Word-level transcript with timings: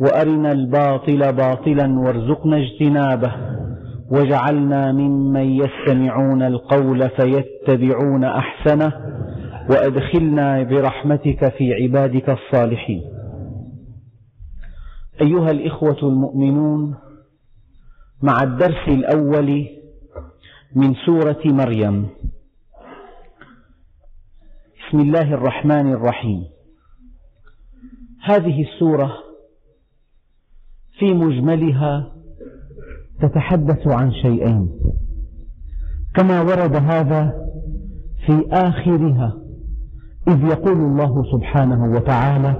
وأرنا 0.00 0.52
الباطل 0.52 1.32
باطلا 1.32 1.98
وارزقنا 2.00 2.56
اجتنابه 2.56 3.32
واجعلنا 4.10 4.92
ممن 4.92 5.50
يستمعون 5.50 6.42
القول 6.42 7.10
فيتبعون 7.10 8.24
أحسنه 8.24 8.92
وأدخلنا 9.70 10.62
برحمتك 10.62 11.52
في 11.56 11.74
عبادك 11.74 12.30
الصالحين. 12.30 13.02
أيها 15.20 15.50
الإخوة 15.50 15.98
المؤمنون 16.02 16.94
مع 18.22 18.42
الدرس 18.42 18.88
الأول 18.88 19.66
من 20.76 20.94
سورة 20.94 21.40
مريم. 21.44 22.08
بسم 24.78 25.00
الله 25.00 25.34
الرحمن 25.34 25.92
الرحيم. 25.92 26.44
هذه 28.24 28.62
السورة 28.62 29.23
في 31.04 31.14
مجملها 31.14 32.12
تتحدث 33.20 33.86
عن 33.86 34.12
شيئين. 34.12 34.68
كما 36.14 36.42
ورد 36.42 36.76
هذا 36.76 37.32
في 38.26 38.46
آخرها 38.52 39.32
إذ 40.28 40.44
يقول 40.44 40.76
الله 40.76 41.22
سبحانه 41.32 41.96
وتعالى 41.96 42.56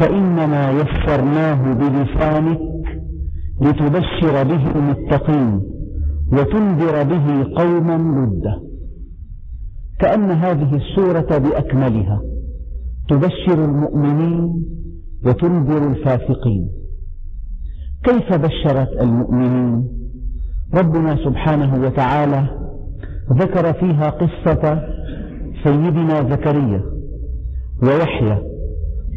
فإنما 0.00 0.70
يسرناه 0.70 1.72
بلسانك 1.74 2.60
لتبشر 3.60 4.42
به 4.44 4.70
المتقين 4.76 5.60
وتنذر 6.32 7.02
به 7.02 7.54
قوما 7.56 8.26
لدا 8.26 8.60
كأن 10.00 10.30
هذه 10.30 10.76
السورة 10.76 11.38
بأكملها 11.38 12.20
تبشر 13.08 13.64
المؤمنين 13.64 14.64
وتنذر 15.24 15.90
الفاسقين. 15.90 16.77
كيف 18.04 18.34
بشرت 18.34 18.88
المؤمنين 19.02 19.88
ربنا 20.74 21.16
سبحانه 21.16 21.82
وتعالى 21.82 22.46
ذكر 23.32 23.72
فيها 23.72 24.10
قصة 24.10 24.82
سيدنا 25.64 26.30
زكريا 26.30 26.82
ويحيى 27.82 28.42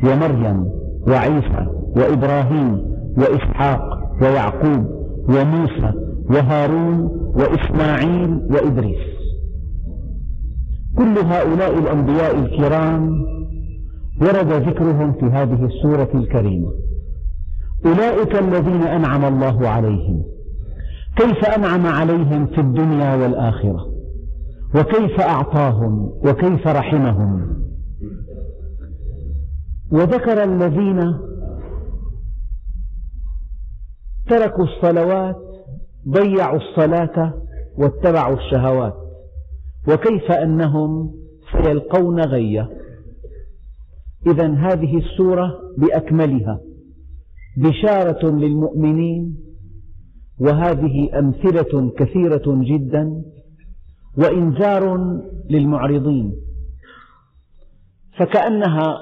ومريم 0.03 0.65
وعيسى 1.07 1.65
وإبراهيم 1.97 2.77
وإسحاق 3.17 3.81
ويعقوب 4.21 4.85
وموسى 5.29 5.93
وهارون 6.29 7.11
وإسماعيل 7.35 8.41
وإدريس. 8.51 9.11
كل 10.97 11.17
هؤلاء 11.17 11.79
الأنبياء 11.79 12.39
الكرام 12.39 13.25
ورد 14.21 14.51
ذكرهم 14.53 15.13
في 15.13 15.25
هذه 15.25 15.65
السورة 15.65 16.09
الكريمة. 16.15 16.71
أولئك 17.85 18.35
الذين 18.35 18.81
أنعم 18.81 19.25
الله 19.25 19.69
عليهم. 19.69 20.23
كيف 21.15 21.45
أنعم 21.57 21.85
عليهم 21.85 22.47
في 22.47 22.61
الدنيا 22.61 23.15
والآخرة؟ 23.15 23.91
وكيف 24.75 25.19
أعطاهم؟ 25.19 26.11
وكيف 26.25 26.67
رحمهم؟ 26.67 27.61
وذكر 29.91 30.43
الذين 30.43 31.17
تركوا 34.29 34.63
الصلوات 34.63 35.35
ضيعوا 36.09 36.59
الصلاة 36.59 37.33
واتبعوا 37.77 38.35
الشهوات. 38.35 38.93
وكيف 39.87 40.31
أنهم 40.31 41.13
سيلقون 41.63 42.19
غية؟ 42.19 42.69
إذا 44.27 44.53
هذه 44.53 44.97
السورة 44.97 45.51
بأكملها. 45.77 46.59
بشارة 47.57 48.29
للمؤمنين 48.29 49.37
وهذه 50.39 51.19
أمثلة 51.19 51.91
كثيرة 51.97 52.43
جدا 52.47 53.23
وإنذار 54.17 54.97
للمعرضين. 55.49 56.33
فكأنها 58.17 58.97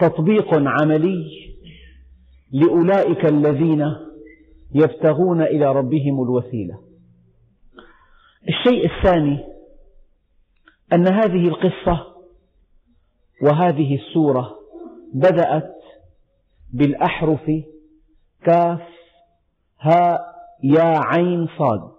تطبيق 0.00 0.54
عملي 0.54 1.24
لأولئك 2.52 3.24
الذين 3.24 3.84
يبتغون 4.74 5.42
إلى 5.42 5.72
ربهم 5.72 6.22
الوسيلة. 6.22 6.78
الشيء 8.48 8.86
الثاني 8.86 9.44
أن 10.92 11.06
هذه 11.08 11.48
القصة 11.48 12.06
وهذه 13.42 13.94
السورة 13.94 14.56
بدأت 15.14 15.81
بالأحرف 16.72 17.50
كاف 18.44 18.80
هاء 19.80 20.32
يا 20.64 20.98
عين 20.98 21.48
صاد. 21.58 21.92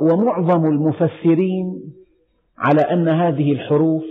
ومعظم 0.00 0.66
المفسرين 0.66 1.94
على 2.58 2.80
أن 2.80 3.08
هذه 3.08 3.52
الحروف 3.52 4.04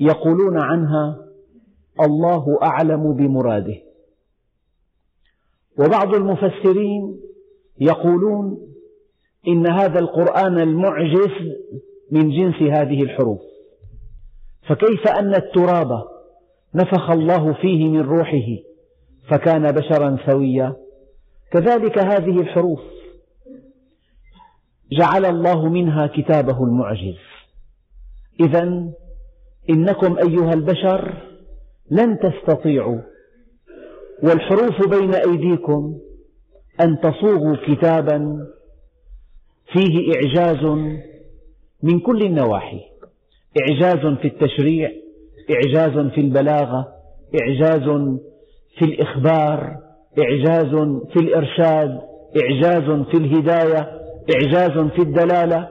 يقولون 0.00 0.58
عنها 0.58 1.16
الله 2.00 2.58
أعلم 2.62 3.12
بمراده. 3.12 3.76
وبعض 5.78 6.14
المفسرين 6.14 7.20
يقولون 7.80 8.58
إن 9.48 9.66
هذا 9.70 9.98
القرآن 9.98 10.58
المعجز 10.58 11.32
من 12.10 12.30
جنس 12.30 12.62
هذه 12.62 13.02
الحروف. 13.02 13.40
فكيف 14.68 15.08
أن 15.08 15.34
التراب 15.34 15.88
نفخ 16.74 17.10
الله 17.10 17.52
فيه 17.52 17.88
من 17.88 18.00
روحه 18.00 18.46
فكان 19.30 19.72
بشرا 19.72 20.16
سويا؟ 20.26 20.76
كذلك 21.52 21.98
هذه 21.98 22.40
الحروف 22.40 22.80
جعل 24.92 25.24
الله 25.24 25.68
منها 25.68 26.06
كتابه 26.06 26.64
المعجز. 26.64 27.18
إذا 28.40 28.90
إنكم 29.70 30.18
أيها 30.18 30.52
البشر 30.52 31.14
لن 31.90 32.18
تستطيعوا 32.18 33.00
والحروف 34.22 34.88
بين 34.88 35.14
أيديكم 35.14 35.98
أن 36.80 37.00
تصوغوا 37.00 37.56
كتابا 37.66 38.46
فيه 39.72 40.14
إعجاز 40.14 40.64
من 41.82 42.00
كل 42.00 42.22
النواحي. 42.22 42.87
إعجاز 43.60 44.18
في 44.18 44.28
التشريع 44.28 44.90
إعجاز 45.50 46.10
في 46.12 46.20
البلاغة 46.20 46.88
إعجاز 47.42 47.82
في 48.78 48.84
الإخبار 48.84 49.76
إعجاز 50.18 50.74
في 51.12 51.20
الإرشاد 51.20 52.00
إعجاز 52.42 53.06
في 53.10 53.16
الهداية 53.16 53.98
إعجاز 54.34 54.90
في 54.90 55.02
الدلالة. 55.02 55.68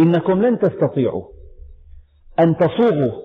إنكم 0.00 0.42
لن 0.42 0.58
تستطيعوا 0.58 1.24
أن 2.40 2.56
تصوغوا 2.56 3.22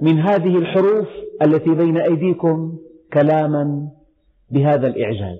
من 0.00 0.18
هذه 0.18 0.58
الحروف 0.58 1.08
التي 1.42 1.70
بين 1.74 1.96
أيديكم 1.96 2.78
كلاما 3.12 3.88
بهذا 4.50 4.86
الإعجاز. 4.86 5.38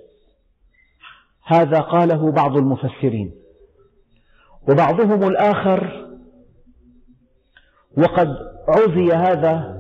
هذا 1.45 1.81
قاله 1.81 2.33
بعض 2.33 2.57
المفسرين 2.57 3.33
وبعضهم 4.69 5.23
الآخر 5.23 6.08
وقد 7.99 8.37
عزي 8.69 9.13
هذا 9.13 9.79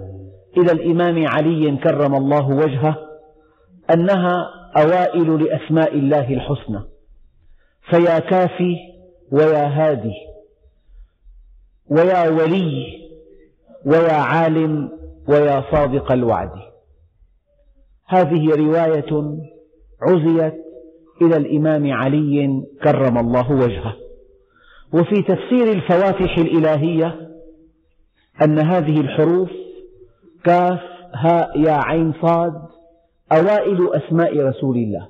إلى 0.56 0.72
الإمام 0.72 1.28
علي 1.28 1.76
كرم 1.76 2.14
الله 2.14 2.48
وجهه 2.48 2.96
أنها 3.94 4.50
أوائل 4.76 5.44
لأسماء 5.44 5.94
الله 5.94 6.34
الحسنى. 6.34 6.80
فيا 7.90 8.18
كافي 8.18 8.76
ويا 9.32 9.66
هادي 9.66 10.14
ويا 11.90 12.28
ولي 12.28 12.86
ويا 13.86 14.12
عالم 14.12 14.90
ويا 15.28 15.64
صادق 15.72 16.12
الوعد. 16.12 16.50
هذه 18.06 18.54
رواية 18.54 19.38
عزيت 20.02 20.54
إلى 21.22 21.36
الإمام 21.36 21.92
علي 21.92 22.62
كرم 22.82 23.18
الله 23.18 23.52
وجهه. 23.52 23.96
وفي 24.92 25.22
تفسير 25.22 25.72
الفواتح 25.72 26.38
الإلهية 26.38 27.27
أن 28.44 28.58
هذه 28.58 29.00
الحروف 29.00 29.50
كاف 30.44 30.80
هاء 31.14 31.60
يا 31.60 31.72
عين 31.72 32.12
صاد 32.22 32.52
أوائل 33.32 33.94
أسماء 33.94 34.38
رسول 34.38 34.76
الله. 34.76 35.08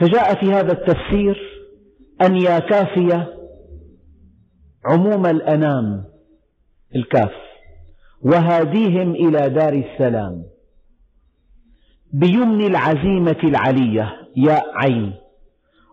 فجاء 0.00 0.34
في 0.40 0.52
هذا 0.52 0.72
التفسير 0.72 1.38
أن 2.22 2.36
يا 2.36 2.58
كافية 2.58 3.34
عموم 4.84 5.26
الأنام 5.26 6.04
الكاف 6.96 7.32
وهاديهم 8.22 9.10
إلى 9.14 9.48
دار 9.48 9.72
السلام 9.72 10.44
بيمن 12.12 12.66
العزيمة 12.66 13.38
العلية 13.44 14.12
يا 14.36 14.62
عين 14.74 15.14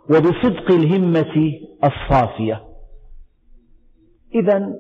وبصدق 0.10 0.72
الهمة 0.72 1.60
الصافية. 1.84 2.64
إذا 4.36 4.76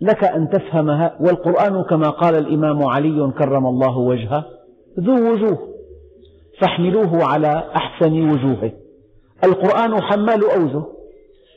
لك 0.00 0.24
أن 0.24 0.48
تفهمها 0.48 1.16
والقرآن 1.20 1.82
كما 1.82 2.10
قال 2.10 2.34
الإمام 2.34 2.84
علي 2.84 3.32
كرم 3.38 3.66
الله 3.66 3.98
وجهه 3.98 4.44
ذو 5.00 5.32
وجوه 5.32 5.70
فاحملوه 6.60 7.24
على 7.24 7.70
أحسن 7.76 8.30
وجوهه. 8.30 8.72
القرآن 9.44 10.02
حمال 10.02 10.50
أوجه 10.50 10.86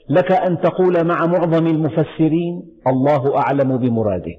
لك 0.10 0.32
أن 0.32 0.62
تقول 0.62 1.04
مع 1.04 1.26
معظم 1.26 1.68
المفسرين 1.68 2.64
الله 2.88 3.38
أعلم 3.38 3.78
بمراده. 3.78 4.36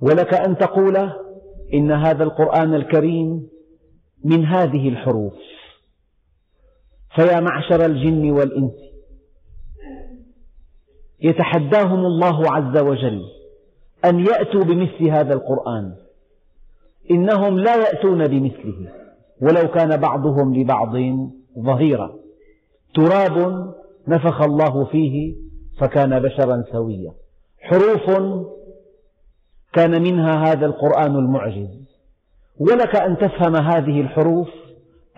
ولك 0.00 0.34
أن 0.34 0.56
تقول 0.56 0.96
إن 1.74 1.92
هذا 1.92 2.24
القرآن 2.24 2.74
الكريم 2.74 3.48
من 4.24 4.44
هذه 4.44 4.88
الحروف. 4.88 5.34
فيا 7.14 7.40
معشر 7.40 7.84
الجن 7.84 8.30
والإنس 8.30 8.83
يتحداهم 11.20 12.06
الله 12.06 12.52
عز 12.52 12.78
وجل 12.78 13.22
أن 14.04 14.20
يأتوا 14.20 14.64
بمثل 14.64 15.08
هذا 15.10 15.34
القرآن. 15.34 15.94
إنهم 17.10 17.58
لا 17.58 17.76
يأتون 17.76 18.26
بمثله 18.26 18.92
ولو 19.42 19.68
كان 19.68 19.96
بعضهم 19.96 20.54
لبعض 20.54 20.96
ظهيرا. 21.58 22.14
تراب 22.94 23.66
نفخ 24.08 24.42
الله 24.42 24.84
فيه 24.84 25.34
فكان 25.80 26.20
بشرا 26.20 26.64
سويا. 26.72 27.12
حروف 27.60 28.10
كان 29.72 30.02
منها 30.02 30.52
هذا 30.52 30.66
القرآن 30.66 31.16
المعجز. 31.16 31.84
ولك 32.60 32.96
أن 32.96 33.16
تفهم 33.16 33.56
هذه 33.56 34.00
الحروف 34.00 34.48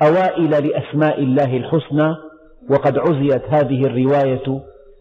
أوائل 0.02 0.50
لأسماء 0.50 1.22
الله 1.22 1.56
الحسنى 1.56 2.16
وقد 2.70 2.98
عزيت 2.98 3.42
هذه 3.48 3.86
الرواية 3.86 4.60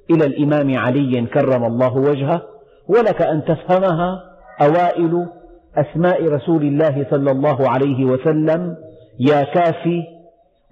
إلى 0.10 0.26
الإمام 0.26 0.78
علي 0.78 1.26
كرم 1.26 1.64
الله 1.64 1.98
وجهه 1.98 2.42
ولك 2.88 3.22
أن 3.22 3.44
تفهمها 3.46 4.24
أوائل 4.62 5.28
أسماء 5.76 6.28
رسول 6.28 6.64
الله 6.64 7.08
صلى 7.10 7.32
الله 7.32 7.70
عليه 7.70 8.06
وسلم 8.06 8.78
يا 9.20 9.44
كافي 9.44 10.04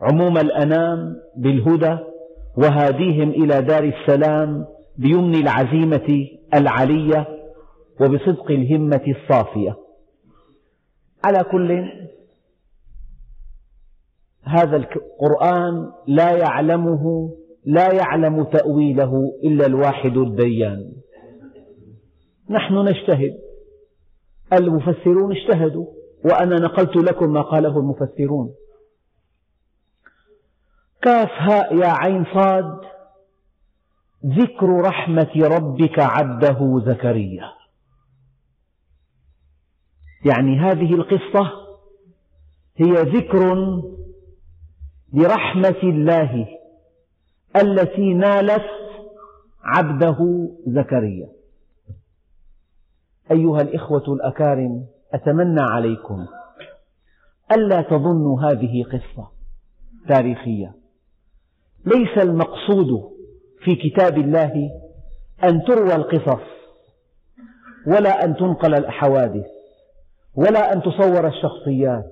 عموم 0.01 0.38
الأنام 0.38 1.15
بالهدى 1.38 1.97
وهاديهم 2.57 3.30
إلى 3.30 3.62
دار 3.62 3.83
السلام 3.83 4.65
بيمن 4.97 5.36
العزيمة 5.36 6.27
العلية 6.53 7.27
وبصدق 8.01 8.51
الهمة 8.51 9.01
الصافية. 9.07 9.75
على 11.25 11.44
كل 11.44 11.89
هذا 14.44 14.75
القرآن 14.77 15.91
لا 16.07 16.31
يعلمه 16.31 17.31
لا 17.65 17.94
يعلم 17.94 18.44
تأويله 18.44 19.33
إلا 19.44 19.65
الواحد 19.65 20.18
الديان. 20.18 20.92
نحن 22.50 22.74
نجتهد. 22.74 23.39
المفسرون 24.54 25.36
اجتهدوا 25.38 25.86
وأنا 26.25 26.56
نقلت 26.56 26.95
لكم 26.95 27.33
ما 27.33 27.42
قاله 27.42 27.80
المفسرون. 27.80 28.54
كاف 31.01 31.30
هاء 31.31 31.75
يا 31.75 31.88
عين 31.88 32.25
صاد 32.33 32.80
ذكر 34.25 34.81
رحمة 34.81 35.31
ربك 35.36 36.00
عبده 36.00 36.81
زكريا. 36.86 37.45
يعني 40.25 40.60
هذه 40.60 40.94
القصة 40.94 41.51
هي 42.75 42.92
ذكر 42.92 43.56
لرحمة 45.13 45.80
الله 45.83 46.48
التي 47.61 48.13
نالت 48.13 48.65
عبده 49.63 50.50
زكريا. 50.67 51.29
أيها 53.31 53.61
الإخوة 53.61 54.03
الأكارم 54.07 54.85
أتمنى 55.13 55.61
عليكم 55.61 56.25
ألا 57.51 57.81
تظنوا 57.81 58.41
هذه 58.41 58.83
قصة 58.83 59.31
تاريخية. 60.07 60.73
ليس 61.85 62.17
المقصود 62.17 63.11
في 63.63 63.75
كتاب 63.75 64.17
الله 64.17 64.69
أن 65.44 65.63
تروى 65.63 65.95
القصص 65.95 66.44
ولا 67.88 68.25
أن 68.25 68.35
تنقل 68.35 68.75
الحوادث 68.75 69.45
ولا 70.35 70.73
أن 70.73 70.81
تصور 70.81 71.27
الشخصيات 71.27 72.05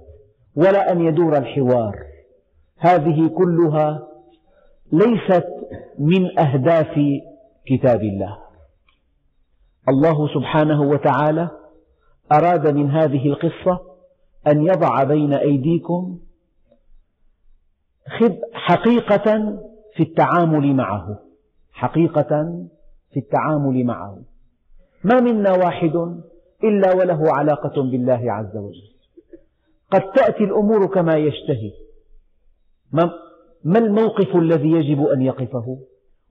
ولا 0.56 0.92
أن 0.92 1.02
يدور 1.02 1.38
الحوار. 1.38 2.00
هذه 2.78 3.28
كلها 3.28 4.11
ليست 4.92 5.48
من 6.00 6.40
أهداف 6.40 7.00
كتاب 7.66 8.02
الله. 8.02 8.38
الله 9.90 10.34
سبحانه 10.34 10.82
وتعالى 10.82 11.50
أراد 12.32 12.68
من 12.68 12.92
هذه 12.92 13.28
القصة 13.28 13.80
أن 14.48 14.62
يضع 14.62 15.04
بين 15.04 15.34
أيديكم 15.34 16.20
حقيقة 18.54 19.58
في 19.96 20.04
التعامل 20.04 20.76
معه. 20.76 21.20
حقيقة 21.72 22.64
في 23.12 23.20
التعامل 23.20 23.86
معه. 23.86 24.18
ما 25.04 25.20
منا 25.20 25.52
واحد 25.52 26.22
إلا 26.64 26.94
وله 26.94 27.34
علاقة 27.34 27.82
بالله 27.82 28.32
عز 28.32 28.58
وجل. 28.58 28.92
قد 29.92 30.12
تأتي 30.12 30.44
الأمور 30.44 30.86
كما 30.86 31.16
يشتهي. 31.18 31.72
ما 33.64 33.80
الموقف 33.80 34.36
الذي 34.36 34.72
يجب 34.72 35.06
أن 35.06 35.22
يقفه؟ 35.22 35.78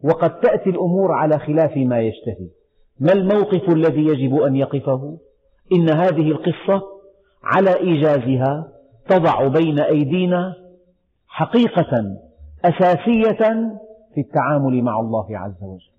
وقد 0.05 0.41
تأتي 0.41 0.71
الأمور 0.71 1.13
على 1.13 1.39
خلاف 1.39 1.77
ما 1.77 2.01
يشتهي. 2.01 2.49
ما 3.01 3.13
الموقف 3.13 3.69
الذي 3.69 4.07
يجب 4.07 4.37
أن 4.37 4.57
يقفه؟ 4.57 5.19
إن 5.73 5.91
هذه 5.91 6.31
القصة 6.31 6.83
على 7.43 7.77
إيجازها 7.77 8.73
تضع 9.09 9.49
بين 9.49 9.81
أيدينا 9.81 10.55
حقيقة 11.29 12.17
أساسية 12.65 13.71
في 14.15 14.21
التعامل 14.21 14.83
مع 14.83 15.01
الله 15.01 15.39
عز 15.39 15.63
وجل. 15.63 15.91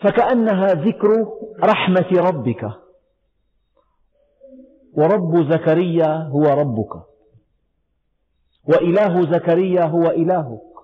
فكأنها 0.00 0.66
ذكر 0.66 1.26
رحمة 1.64 2.28
ربك. 2.28 2.70
ورب 4.92 5.52
زكريا 5.52 6.28
هو 6.28 6.44
ربك. 6.44 7.13
وإله 8.68 9.32
زكريا 9.32 9.84
هو 9.84 10.10
إلهك. 10.10 10.74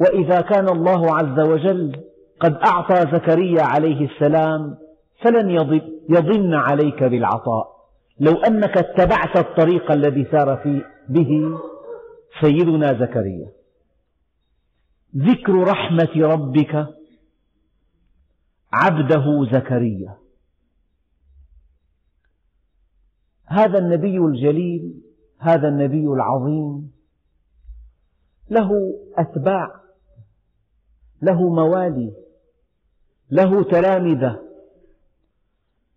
وإذا 0.00 0.40
كان 0.40 0.68
الله 0.68 1.16
عز 1.16 1.40
وجل 1.40 2.04
قد 2.40 2.54
أعطى 2.54 3.16
زكريا 3.16 3.62
عليه 3.62 4.08
السلام 4.10 4.78
فلن 5.24 5.50
يضن 6.08 6.54
عليك 6.54 7.02
بالعطاء. 7.02 7.74
لو 8.20 8.32
أنك 8.32 8.78
اتبعت 8.78 9.36
الطريق 9.36 9.92
الذي 9.92 10.24
سار 10.24 10.56
فيه 10.56 10.82
به 11.08 11.58
سيدنا 12.40 12.86
زكريا. 13.00 13.48
ذكر 15.16 15.54
رحمة 15.54 16.10
ربك 16.16 16.86
عبده 18.72 19.46
زكريا. 19.52 20.18
هذا 23.46 23.78
النبي 23.78 24.18
الجليل 24.18 24.94
هذا 25.38 25.68
النبي 25.68 26.06
العظيم. 26.06 26.92
له 28.50 28.70
أتباع 29.16 29.80
له 31.22 31.54
موالي 31.54 32.12
له 33.30 33.64
تلامذة 33.64 34.42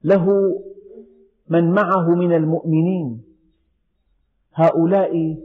له 0.04 0.26
من 1.50 1.72
معه 1.72 2.10
من 2.10 2.34
المؤمنين. 2.36 3.24
هؤلاء 4.54 5.38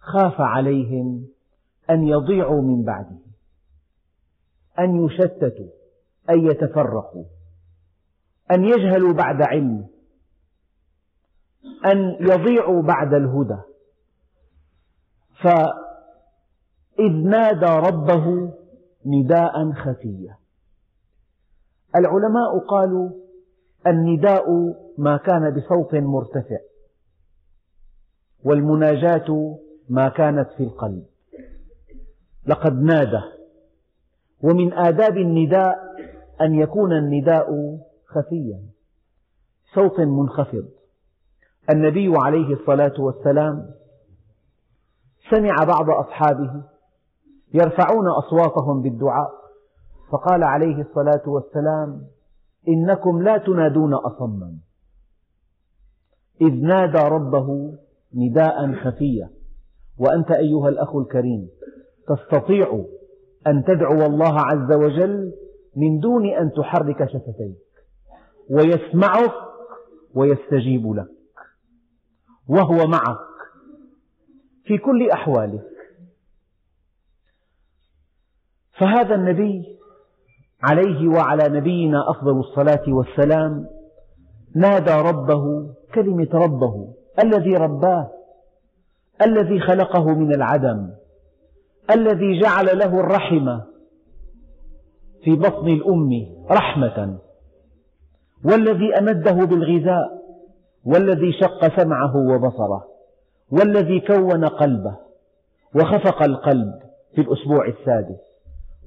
خاف 0.00 0.40
عليهم 0.40 1.28
أن 1.90 2.08
يضيعوا 2.08 2.62
من 2.62 2.82
بعده 2.84 3.18
أن 4.78 5.04
يشتتوا 5.04 5.68
أن 6.30 6.46
يتفرقوا 6.46 7.24
أن 8.50 8.64
يجهلوا 8.64 9.12
بعد 9.12 9.42
علم. 9.42 9.97
أن 11.84 12.16
يضيعوا 12.20 12.82
بعد 12.82 13.14
الهدى. 13.14 13.58
فإذ 15.42 17.12
نادى 17.12 17.88
ربه 17.88 18.52
نداء 19.06 19.72
خفيا 19.72 20.36
العلماء 21.96 22.58
قالوا 22.68 23.10
النداء 23.86 24.44
ما 24.98 25.16
كان 25.16 25.50
بصوت 25.50 25.94
مرتفع 25.94 26.58
والمناجاة 28.44 29.58
ما 29.88 30.08
كانت 30.08 30.48
في 30.56 30.62
القلب. 30.62 31.06
لقد 32.46 32.72
نادى. 32.82 33.22
ومن 34.42 34.72
آداب 34.72 35.16
النداء 35.16 35.76
أن 36.40 36.54
يكون 36.54 36.92
النداء 36.92 37.78
خفيا 38.06 38.62
صوت 39.74 40.00
منخفض. 40.00 40.68
النبي 41.70 42.12
عليه 42.16 42.54
الصلاة 42.54 42.94
والسلام 42.98 43.70
سمع 45.30 45.54
بعض 45.64 45.90
أصحابه 45.90 46.62
يرفعون 47.54 48.08
أصواتهم 48.08 48.82
بالدعاء 48.82 49.30
فقال 50.10 50.44
عليه 50.44 50.80
الصلاة 50.80 51.22
والسلام 51.26 52.02
إنكم 52.68 53.22
لا 53.22 53.38
تنادون 53.38 53.94
أصما. 53.94 54.54
إذ 56.40 56.54
نادى 56.54 56.98
ربه 56.98 57.74
نداء 58.14 58.72
خفيا 58.74 59.30
وأنت 59.98 60.30
أيها 60.30 60.68
الأخ 60.68 60.96
الكريم 60.96 61.48
تستطيع 62.08 62.84
أن 63.46 63.64
تدعو 63.64 64.06
الله 64.06 64.40
عز 64.40 64.72
وجل 64.72 65.32
من 65.76 65.98
دون 65.98 66.26
أن 66.26 66.52
تحرك 66.52 67.04
شفتيك 67.04 67.58
ويسمعك 68.50 69.34
ويستجيب 70.14 70.92
لك. 70.92 71.17
وهو 72.48 72.86
معك 72.86 73.18
في 74.64 74.78
كل 74.78 75.10
أحوالك. 75.10 75.64
فهذا 78.78 79.14
النبي 79.14 79.78
عليه 80.62 81.08
وعلى 81.08 81.48
نبينا 81.48 82.10
أفضل 82.10 82.40
الصلاة 82.40 82.84
والسلام 82.88 83.66
نادى 84.54 84.90
ربه 84.90 85.74
كلمة 85.94 86.28
ربه 86.32 86.94
الذي 87.24 87.54
رباه 87.56 88.10
الذي 89.22 89.60
خلقه 89.60 90.04
من 90.04 90.34
العدم 90.34 90.90
الذي 91.90 92.40
جعل 92.40 92.78
له 92.78 93.00
الرحم 93.00 93.60
في 95.24 95.36
بطن 95.36 95.68
الأم 95.68 96.10
رحمة 96.50 97.18
والذي 98.44 98.98
أمده 98.98 99.44
بالغذاء. 99.44 100.17
والذي 100.94 101.32
شق 101.32 101.80
سمعه 101.80 102.16
وبصره 102.16 102.84
والذي 103.52 104.00
كون 104.00 104.44
قلبه 104.44 104.96
وخفق 105.74 106.22
القلب 106.22 106.74
في 107.14 107.20
الأسبوع 107.20 107.66
السادس 107.66 108.20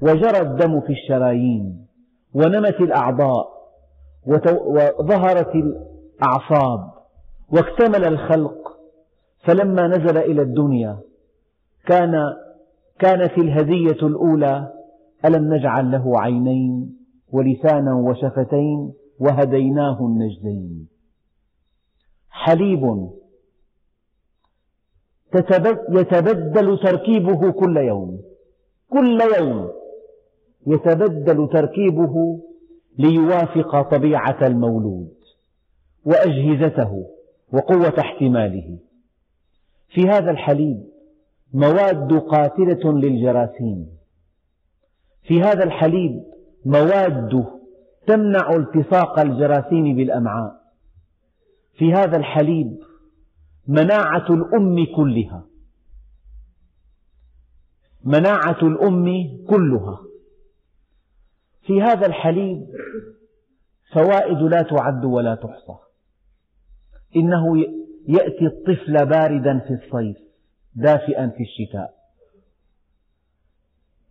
وجرى 0.02 0.42
الدم 0.42 0.82
في 0.82 0.94
الشرايين 0.94 1.88
ونمت 2.34 2.82
الأعضاء 2.82 3.48
وظهرت 4.28 5.56
الأعصاب 5.56 6.92
واكتمل 7.54 8.06
الخلق. 8.06 8.58
فلما 9.48 9.88
نزل 9.88 10.18
إلى 10.18 10.42
الدنيا 10.42 10.98
كان 11.86 12.14
كانت 13.00 13.38
الهدية 13.38 14.08
الأولى 14.08 14.74
ألم 15.26 15.54
نجعل 15.54 15.92
له 15.92 16.20
عينين 16.20 16.98
ولسانا 17.32 17.96
وشفتين 17.96 18.94
وهديناه 19.20 20.00
النجدين. 20.06 20.88
حليب. 22.32 23.10
يتبدل 25.90 26.80
تركيبه 26.84 27.52
كل 27.52 27.78
يوم. 27.78 28.22
كل 28.90 29.22
يوم 29.38 29.72
يتبدل 30.68 31.50
تركيبه 31.54 32.42
ليوافق 32.98 33.82
طبيعة 33.82 34.48
المولود 34.48 35.14
وأجهزته 36.06 37.06
وقوة 37.54 37.94
احتماله. 38.00 38.80
في 39.90 40.10
هذا 40.10 40.32
الحليب 40.32 40.84
مواد 41.54 42.14
قاتلة 42.14 42.94
للجراثيم. 42.94 43.88
في 45.24 45.42
هذا 45.42 45.64
الحليب 45.64 46.24
مواد 46.66 47.46
تمنع 48.08 48.56
التصاق 48.56 49.20
الجراثيم 49.20 49.96
بالأمعاء. 49.96 50.61
في 51.78 51.94
هذا 51.94 52.18
الحليب 52.18 52.80
مناعة 53.68 54.26
الأم 54.30 54.86
كلها. 54.96 55.46
مناعة 58.04 58.62
الأم 58.62 59.06
كلها. 59.50 60.00
في 61.66 61.82
هذا 61.82 62.06
الحليب 62.06 62.68
فوائد 63.94 64.38
لا 64.38 64.62
تعد 64.62 65.06
ولا 65.06 65.36
تحصى. 65.36 65.78
إنه 67.16 67.58
يأتي 68.08 68.46
الطفل 68.46 69.06
باردا 69.06 69.60
في 69.60 69.74
الصيف 69.74 70.18
دافئا 70.76 71.28
في 71.28 71.44
الشتاء. 71.44 71.94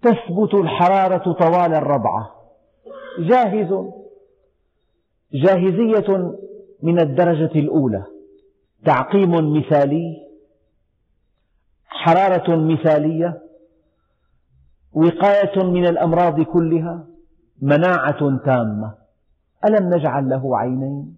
تثبت 0.03 0.55
الحرارة 0.55 1.33
طوال 1.33 1.75
الرضعة 1.75 2.41
جاهز. 3.19 4.01
جاهزية 5.33 6.41
من 6.83 7.01
الدرجة 7.01 7.59
الأولى. 7.59 8.05
تعقيم 8.85 9.59
مثالي 9.59 10.31
حرارة 11.87 12.57
مثالية 12.57 13.43
وقاية 14.93 15.65
من 15.65 15.87
الأمراض 15.87 16.41
كلها 16.41 17.07
مناعة 17.63 18.39
تامة. 18.45 18.95
ألم 19.65 19.95
نجعل 19.95 20.29
له 20.29 20.59
عينين؟ 20.59 21.17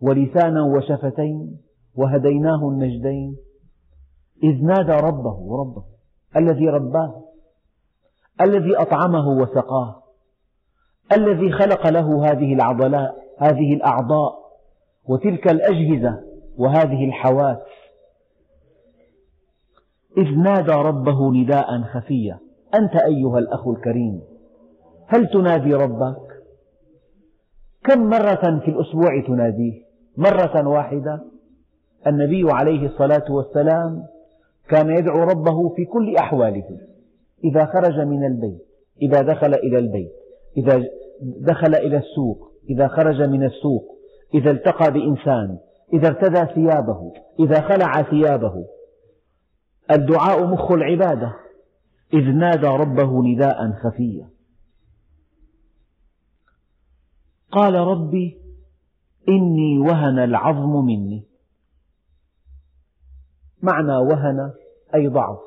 ولسانا 0.00 0.62
وشفتين؟ 0.62 1.60
وهديناه 1.94 2.68
النجدين؟ 2.68 3.36
إذ 4.42 4.64
نادى 4.64 4.92
ربه 4.92 5.56
ربه 5.60 5.84
الذي 6.36 6.68
رباه 6.68 7.24
الذي 8.40 8.76
أطعمه 8.76 9.28
وسقاه 9.28 10.02
الذي 11.12 11.52
خلق 11.52 11.86
له 11.86 12.24
هذه 12.24 12.54
العضلات 12.54 13.14
هذه 13.38 13.74
الأعضاء. 13.74 14.45
وتلك 15.08 15.50
الأجهزة 15.50 16.20
وهذه 16.58 17.04
الحواس 17.04 17.58
إذ 20.16 20.38
نادى 20.38 20.72
ربه 20.72 21.32
نداء 21.32 21.82
خفيا 21.82 22.38
أنت 22.74 22.96
أيها 22.96 23.38
الأخ 23.38 23.68
الكريم 23.68 24.20
هل 25.06 25.26
تنادي 25.26 25.74
ربك؟ 25.74 26.26
كم 27.84 28.06
مرة 28.06 28.60
في 28.64 28.70
الأسبوع 28.70 29.26
تناديه؟ 29.26 29.82
مرة 30.16 30.68
واحدة؟ 30.68 31.24
النبي 32.06 32.42
عليه 32.50 32.86
الصلاة 32.86 33.32
والسلام 33.32 34.02
كان 34.68 34.90
يدعو 34.90 35.22
ربه 35.22 35.68
في 35.68 35.84
كل 35.84 36.16
أحواله 36.16 36.78
إذا 37.44 37.66
خرج 37.66 38.00
من 38.00 38.24
البيت 38.24 38.66
إذا 39.02 39.22
دخل 39.22 39.54
إلى 39.54 39.78
البيت 39.78 40.12
إذا 40.56 40.84
دخل 41.22 41.74
إلى 41.74 41.96
السوق 41.96 42.52
إذا 42.70 42.88
خرج 42.88 43.22
من 43.22 43.44
السوق 43.44 43.95
إذا 44.34 44.50
التقى 44.50 44.92
بإنسان 44.92 45.58
إذا 45.92 46.08
ارتدى 46.08 46.54
ثيابه 46.54 47.12
إذا 47.40 47.68
خلع 47.68 48.02
ثيابه. 48.02 48.66
الدعاء 49.90 50.46
مخ 50.46 50.70
العبادة 50.70 51.36
إذ 52.12 52.22
نادى 52.22 52.66
ربه 52.66 53.22
نداء 53.22 53.72
خفيا. 53.72 54.30
قال 57.52 57.74
ربي 57.74 58.40
إني 59.28 59.78
وهن 59.78 60.18
العظم 60.18 60.84
مني. 60.84 61.24
معنى 63.62 63.96
وهن 63.96 64.52
أي 64.94 65.08
ضعف. 65.08 65.38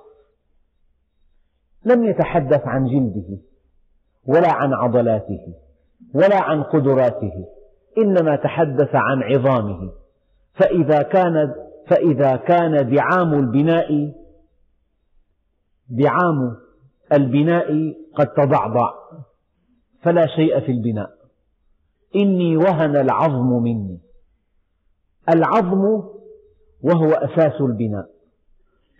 لم 1.86 2.03
يتحدث 2.03 2.62
عن 2.65 2.86
جلده 2.86 3.41
ولا 4.25 4.51
عن 4.51 4.74
عضلاته 4.74 5.53
ولا 6.13 6.41
عن 6.41 6.63
قدراته. 6.63 7.59
إنما 8.03 8.36
تحدث 8.36 8.89
عن 8.94 9.24
عظامه. 9.24 9.91
فإذا 10.53 11.01
كان 11.01 11.56
فإذا 11.88 12.36
كان 12.36 12.96
دعام 12.96 13.34
البناء 13.34 14.13
دعام 15.89 16.58
البناء 17.13 17.96
قد 18.15 18.27
تضعضع. 18.27 18.94
فلا 20.01 20.27
شيء 20.36 20.60
في 20.60 20.72
البناء. 20.72 21.12
إني 22.15 22.58
وهن 22.58 22.96
العظم 22.96 23.63
مني. 23.63 24.00
العظم 25.29 25.84
وهو 26.82 27.12
أساس 27.12 27.62
البناء. 27.62 28.10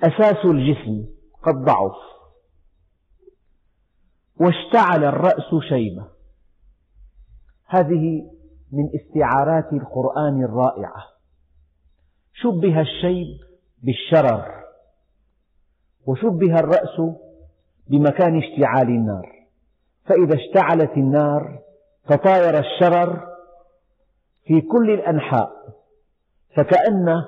أساس 0.04 0.46
الجسم 0.46 1.06
قد 1.44 1.56
ضعف. 1.56 1.96
واشتعل 4.40 5.04
الرأس 5.04 5.56
شيبة. 5.70 6.08
هذه 7.66 8.32
من 8.72 8.90
استعارات 8.96 9.74
القرآن 9.74 10.44
الرائعة. 10.44 11.04
شبه 12.34 12.82
الشيب 12.82 13.38
بالشرر 13.84 14.46
وشبه 16.06 16.60
الرأس 16.60 17.02
بمكان 17.88 18.38
اشتعال 18.38 18.88
النار. 18.88 19.32
فإذا 20.06 20.36
اشتعلت 20.36 20.92
النار 20.98 21.60
تطاير 22.08 22.60
الشرر 22.60 23.28
في 24.46 24.62
كل 24.62 24.90
الأنحاء. 24.90 25.52
فكأن 26.56 27.24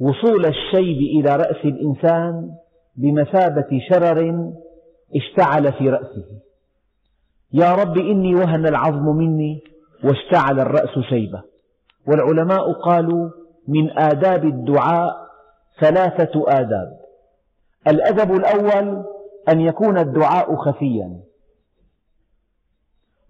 وصول 0.00 0.46
الشيب 0.46 0.96
إلى 0.96 1.36
رأس 1.36 1.64
الإنسان 1.64 2.54
بمثابة 2.96 3.80
شرر 3.90 4.50
اشتعل 5.16 5.72
في 5.72 5.90
رأسه. 5.90 6.40
يا 7.52 7.74
رب 7.74 7.98
إني 7.98 8.34
وهن 8.34 8.66
العظم 8.66 9.16
مني 9.16 9.73
واشتعل 10.04 10.60
الرأس 10.60 10.98
شيبة. 10.98 11.42
والعلماء 12.06 12.72
قالوا 12.72 13.30
من 13.68 13.98
آداب 13.98 14.44
الدعاء 14.44 15.24
ثلاثة 15.80 16.44
آداب. 16.48 16.98
الأدب 17.88 18.34
الأول 18.34 19.04
أن 19.48 19.60
يكون 19.60 19.98
الدعاء 19.98 20.56
خفيا. 20.56 21.20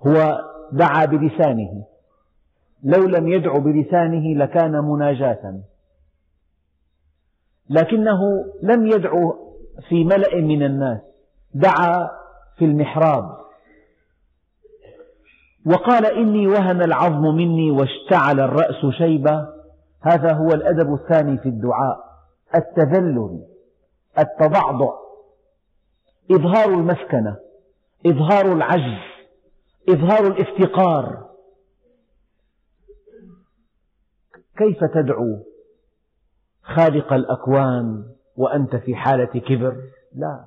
هو 0.07 0.39
دعا 0.73 1.05
بلسانه. 1.05 1.85
لو 2.85 3.07
لم 3.07 3.29
يدع 3.29 3.59
بلسانه 3.59 4.45
لكان 4.45 4.73
مناجاة. 4.73 5.61
لكنه 7.71 8.21
لم 8.63 8.87
يدعو 8.87 9.35
في 9.89 10.05
ملأ 10.05 10.37
من 10.37 10.63
الناس. 10.63 11.01
دعا 11.55 12.11
في 12.59 12.65
المحراب. 12.65 13.34
وقال 15.67 16.07
إني 16.07 16.47
وهن 16.47 16.83
العظم 16.83 17.23
مني 17.23 17.71
واشتعل 17.71 18.41
الرأس 18.41 18.87
شيبة. 18.99 19.49
هذا 20.01 20.33
هو 20.33 20.49
الأدب 20.49 20.95
الثاني 20.95 21.39
في 21.39 21.49
الدعاء. 21.49 22.05
التذلل 22.55 23.47
التضعضع 24.19 24.93
إظهار 26.31 26.69
المسكنة 26.69 27.37
إظهار 28.07 28.53
العجز 28.53 29.01
إظهار 29.89 30.27
الافتقار. 30.27 31.25
كيف 34.57 34.85
تدعو 34.85 35.39
خالق 36.63 37.13
الأكوان 37.13 38.05
وأنت 38.37 38.77
في 38.77 38.97
حالة 38.97 39.41
كبر؟ 39.41 39.77
لا. 40.15 40.45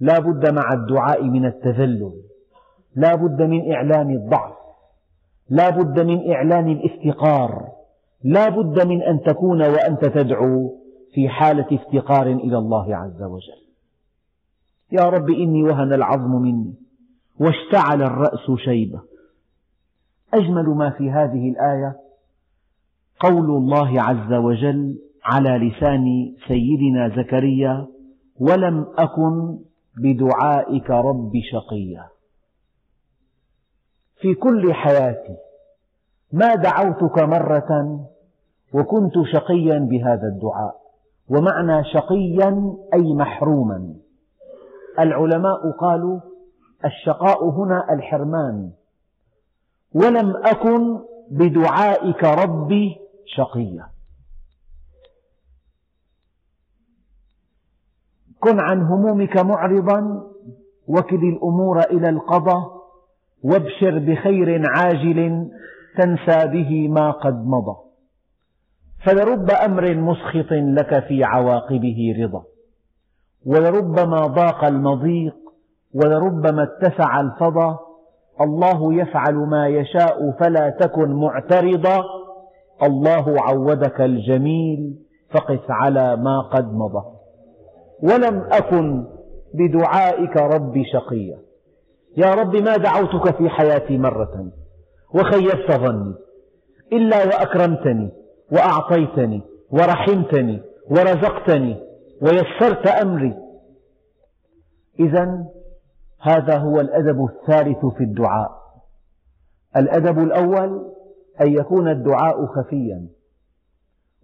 لا 0.00 0.18
بد 0.18 0.52
مع 0.52 0.72
الدعاء 0.72 1.22
من 1.22 1.46
التذلل. 1.46 2.29
لا 2.96 3.14
بد 3.14 3.42
من 3.42 3.72
إعلان 3.72 4.10
الضعف 4.10 4.52
لا 5.50 5.70
بد 5.70 6.00
من 6.00 6.32
إعلان 6.32 6.68
الافتقار 6.68 7.68
لا 8.24 8.48
بد 8.48 8.86
من 8.86 9.02
أن 9.02 9.20
تكون 9.20 9.62
وأنت 9.62 10.04
تدعو 10.04 10.76
في 11.14 11.28
حالة 11.28 11.66
افتقار 11.72 12.26
إلى 12.26 12.58
الله 12.58 12.96
عز 12.96 13.22
وجل. 13.22 13.60
يا 14.92 15.04
رب 15.04 15.30
إني 15.30 15.62
وهن 15.62 15.92
العظم 15.92 16.30
مني 16.30 16.74
واشتعل 17.40 18.02
الرأس 18.02 18.50
شيبة. 18.64 19.00
أجمل 20.34 20.68
ما 20.68 20.90
في 20.90 21.10
هذه 21.10 21.48
الآية 21.50 21.96
قول 23.20 23.50
الله 23.50 24.02
عز 24.02 24.32
وجل 24.32 24.98
على 25.24 25.50
لسان 25.68 26.04
سيدنا 26.48 27.08
زكريا 27.16 27.86
ولم 28.40 28.86
أكن 28.98 29.58
بدعائك 29.96 30.90
رب 30.90 31.32
شقيا. 31.52 32.04
في 34.20 34.34
كل 34.34 34.74
حياتي. 34.74 35.36
ما 36.32 36.54
دعوتك 36.54 37.18
مرة 37.18 38.00
وكنت 38.72 39.14
شقيا 39.32 39.78
بهذا 39.78 40.28
الدعاء. 40.28 40.80
ومعنى 41.28 41.84
شقيا 41.84 42.76
أي 42.94 43.14
محروما. 43.14 43.94
العلماء 44.98 45.70
قالوا 45.70 46.20
الشقاء 46.84 47.50
هنا 47.50 47.92
الحرمان. 47.92 48.70
ولم 49.94 50.36
أكن 50.36 50.98
بدعائك 51.30 52.24
ربي 52.24 52.96
شقيا. 53.26 53.86
كن 58.40 58.60
عن 58.60 58.82
همومك 58.82 59.36
معرضا 59.36 60.26
وكل 60.88 61.28
الأمور 61.28 61.80
إلى 61.80 62.08
القضاء. 62.08 62.79
وابشر 63.42 63.98
بخير 63.98 64.62
عاجل 64.76 65.48
تنسى 65.98 66.48
به 66.48 66.88
ما 66.88 67.10
قد 67.10 67.46
مضى. 67.46 67.76
فلرب 69.04 69.50
أمر 69.50 69.94
مسخط 69.94 70.52
لك 70.52 71.04
في 71.08 71.24
عواقبه 71.24 72.14
رضا. 72.22 72.42
ولربما 73.46 74.26
ضاق 74.26 74.64
المضيق 74.64 75.36
ولربما 75.94 76.62
اتسع 76.62 77.20
الفضا 77.20 77.78
الله 78.40 78.94
يفعل 78.94 79.34
ما 79.34 79.68
يشاء 79.68 80.32
فلا 80.40 80.70
تكن 80.70 81.12
معترضا. 81.12 82.04
الله 82.82 83.36
عودك 83.40 84.00
الجميل 84.00 84.96
فقس 85.30 85.70
على 85.70 86.16
ما 86.16 86.40
قد 86.40 86.72
مضى. 86.74 87.04
ولم 88.02 88.48
أكن 88.52 89.04
بدعائك 89.54 90.36
ربي 90.36 90.84
شقيا. 90.84 91.38
يا 92.16 92.34
رب 92.34 92.56
ما 92.56 92.76
دعوتك 92.76 93.36
في 93.36 93.48
حياتي 93.48 93.98
مرة 93.98 94.52
وخيبت 95.14 95.72
ظني 95.72 96.14
إلا 96.92 97.24
وأكرمتني 97.24 98.10
وأعطيتني 98.52 99.42
ورحمتني 99.70 100.62
ورزقتني 100.90 101.76
ويسرت 102.22 102.86
أمري. 102.86 103.34
إذا 105.00 105.44
هذا 106.20 106.58
هو 106.58 106.80
الأدب 106.80 107.24
الثالث 107.24 107.86
في 107.86 108.04
الدعاء. 108.04 108.50
الأدب 109.76 110.18
الأول 110.18 110.92
أن 111.40 111.52
يكون 111.52 111.88
الدعاء 111.88 112.46
خفيا 112.46 113.08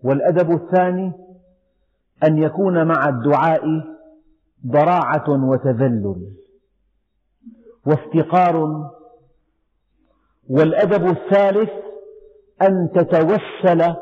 والأدب 0.04 0.50
الثاني 0.50 1.12
أن 2.24 2.38
يكون 2.38 2.84
مع 2.86 3.08
الدعاء 3.08 3.62
ضراعة 4.66 5.30
وتذلل. 5.48 6.36
وافتقار 7.86 8.86
والأدب 10.50 11.06
الثالث 11.06 11.70
أن 12.62 12.90
تتوسل 12.94 13.94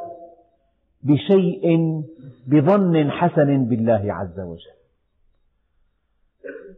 بشيء 1.03 1.79
بظن 2.47 3.11
حسن 3.11 3.65
بالله 3.65 4.15
عز 4.15 4.41
وجل. 4.41 4.75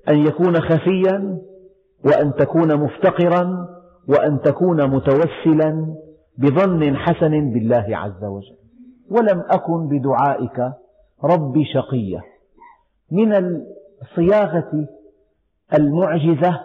أن 0.08 0.26
يكون 0.26 0.60
خفيا 0.60 1.38
وأن 2.04 2.34
تكون 2.34 2.76
مفتقرا 2.76 3.68
وأن 4.08 4.40
تكون 4.40 4.90
متوسلا 4.90 5.96
بظن 6.38 6.96
حسن 6.96 7.50
بالله 7.50 7.86
عز 7.96 8.24
وجل. 8.24 8.56
ولم 9.10 9.44
أكن 9.50 9.88
بدعائك 9.88 10.72
ربي 11.24 11.64
شقيا 11.64 12.22
من 13.10 13.60
الصياغة 14.02 14.88
المعجزة 15.78 16.60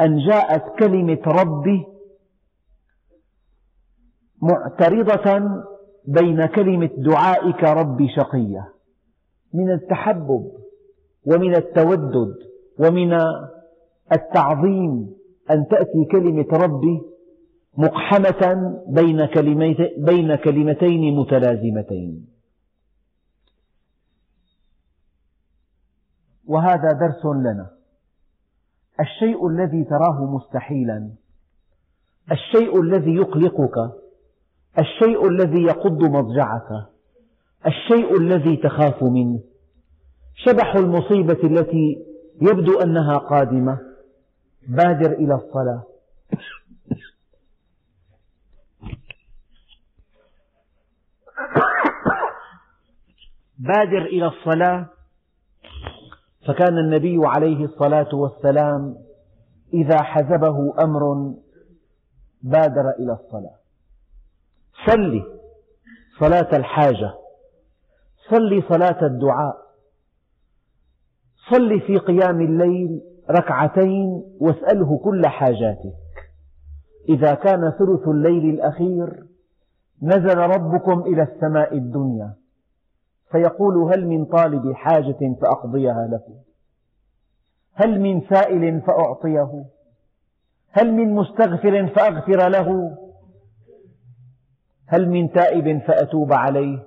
أن 0.00 0.18
جاءت 0.18 0.78
كلمة 0.78 1.22
ربي 1.26 1.86
معترضة 4.42 5.60
بين 6.06 6.46
كلمة 6.46 6.90
دعائك 6.98 7.64
ربي 7.64 8.08
شقيا 8.08 8.64
من 9.54 9.72
التحبب 9.72 10.52
ومن 11.26 11.54
التودد 11.54 12.34
ومن 12.78 13.12
التعظيم 14.12 15.14
أن 15.50 15.66
تأتي 15.68 16.04
كلمة 16.12 16.48
ربي 16.52 17.00
مقحمة 17.76 18.72
بين 19.98 20.36
كلمتين 20.36 21.16
متلازمتين. 21.16 22.26
وهذا 26.46 26.92
درس 26.92 27.24
لنا. 27.24 27.73
الشيء 29.00 29.48
الذي 29.48 29.84
تراه 29.84 30.36
مستحيلا. 30.36 31.10
الشيء 32.32 32.80
الذي 32.80 33.14
يقلقك. 33.14 33.92
الشيء 34.78 35.28
الذي 35.28 35.62
يقض 35.62 36.02
مضجعك. 36.02 36.86
الشيء 37.66 38.16
الذي 38.16 38.56
تخاف 38.56 39.02
منه. 39.02 39.40
شبح 40.34 40.74
المصيبة 40.74 41.38
التي 41.44 42.06
يبدو 42.42 42.80
أنها 42.80 43.18
قادمة. 43.18 43.78
بادر 44.68 45.12
إلى 45.12 45.34
الصلاة. 45.34 45.82
بادر 53.58 54.02
إلى 54.02 54.26
الصلاة. 54.26 54.93
فكان 56.46 56.78
النبي 56.78 57.18
عليه 57.24 57.64
الصلاة 57.64 58.14
والسلام 58.14 58.96
إذا 59.74 60.02
حزبه 60.02 60.74
أمر 60.84 61.34
بادر 62.42 62.90
إلى 62.98 63.12
الصلاة. 63.12 63.56
صل 64.86 65.22
صلاة 66.20 66.56
الحاجة 66.56 67.14
صل 68.30 68.62
صلاة 68.68 69.06
الدعاء 69.06 69.56
صل 71.50 71.80
في 71.80 71.98
قيام 71.98 72.40
الليل 72.40 73.00
ركعتين 73.30 74.22
واسأله 74.40 74.98
كل 75.04 75.26
حاجاتك. 75.26 75.94
إذا 77.08 77.34
كان 77.34 77.70
ثلث 77.78 78.08
الليل 78.08 78.54
الأخير 78.54 79.24
نزل 80.02 80.38
ربكم 80.38 81.00
إلى 81.00 81.22
السماء 81.22 81.74
الدنيا. 81.76 82.34
فيقول 83.34 83.92
هل 83.92 84.06
من 84.06 84.24
طالب 84.24 84.72
حاجة 84.72 85.34
فأقضيها 85.40 86.06
له؟ 86.06 86.22
هل 87.72 88.00
من 88.00 88.20
سائل 88.20 88.80
فأعطيه؟ 88.80 89.64
هل 90.70 90.92
من 90.92 91.14
مستغفر 91.14 91.86
فأغفر 91.86 92.48
له؟ 92.48 92.96
هل 94.86 95.08
من 95.08 95.32
تائب 95.32 95.78
فأتوب 95.78 96.32
عليه 96.32 96.78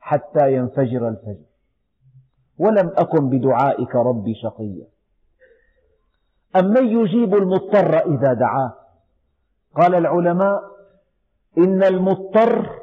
حتى 0.00 0.52
ينفجر 0.54 1.08
الفجر؟ 1.08 1.44
ولم 2.58 2.92
أكن 2.96 3.30
بدعائك 3.30 3.94
ربي 3.96 4.34
شقيا. 4.34 4.86
أمن 6.56 6.86
يجيب 6.86 7.34
المضطر 7.34 8.14
إذا 8.14 8.32
دعاه؟ 8.32 8.74
قال 9.76 9.94
العلماء 9.94 10.62
إن 11.58 11.82
المضطر 11.82 12.79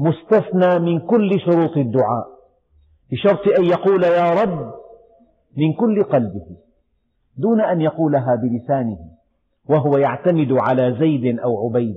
مستثنى 0.00 0.78
من 0.78 1.06
كل 1.06 1.40
شروط 1.40 1.76
الدعاء 1.76 2.26
بشرط 3.12 3.58
أن 3.58 3.64
يقول 3.64 4.02
يا 4.02 4.42
رب 4.42 4.74
من 5.56 5.72
كل 5.72 6.04
قلبه 6.04 6.56
دون 7.36 7.60
أن 7.60 7.80
يقولها 7.80 8.34
بلسانه 8.34 8.98
وهو 9.68 9.96
يعتمد 9.98 10.52
على 10.52 10.96
زيد 11.00 11.38
أو 11.38 11.68
عبيد. 11.68 11.96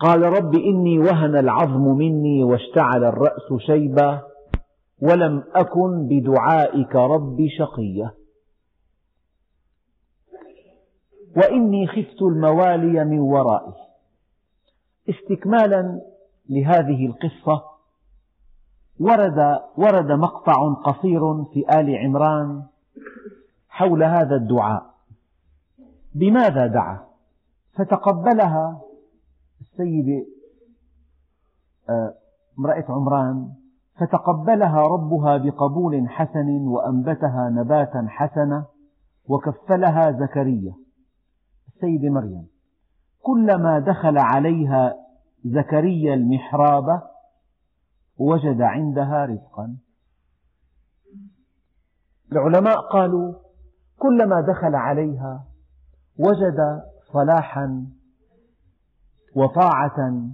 قال 0.00 0.22
رب 0.22 0.54
إني 0.54 0.98
وهن 0.98 1.36
العظم 1.36 1.82
مني 1.82 2.44
واشتعل 2.44 3.04
الرأس 3.04 3.52
شيبا 3.66 4.22
ولم 5.02 5.44
أكن 5.54 6.08
بدعائك 6.08 6.96
رب 6.96 7.46
شقيا. 7.58 8.10
وإني 11.36 11.86
خفت 11.86 12.22
الموالي 12.22 13.04
من 13.04 13.18
ورائي 13.18 13.91
استكمالا 15.08 16.00
لهذه 16.48 17.06
القصة 17.06 17.62
ورد, 19.00 19.60
ورد 19.76 20.12
مقطع 20.12 20.74
قصير 20.74 21.44
في 21.44 21.80
آل 21.80 21.96
عمران 21.96 22.62
حول 23.68 24.02
هذا 24.02 24.36
الدعاء. 24.36 24.94
بماذا 26.14 26.66
دعا؟ 26.66 27.00
فتقبلها 27.72 28.80
السيدة 29.60 30.26
آه، 31.88 32.14
امرأة 32.58 32.84
عمران 32.88 33.48
فتقبلها 34.00 34.82
ربها 34.82 35.36
بقبول 35.36 36.08
حسن 36.08 36.66
وأنبتها 36.66 37.50
نباتا 37.50 38.06
حسنا 38.08 38.66
وكفلها 39.28 40.12
زكريا 40.12 40.74
السيدة 41.68 42.10
مريم. 42.10 42.51
كلما 43.22 43.78
دخل 43.78 44.18
عليها 44.18 44.94
زكريا 45.44 46.14
المحراب 46.14 47.02
وجد 48.18 48.60
عندها 48.60 49.24
رزقا. 49.24 49.76
العلماء 52.32 52.80
قالوا 52.92 53.34
كلما 53.98 54.40
دخل 54.40 54.74
عليها 54.74 55.44
وجد 56.18 56.82
صلاحا 57.12 57.86
وطاعة 59.36 60.28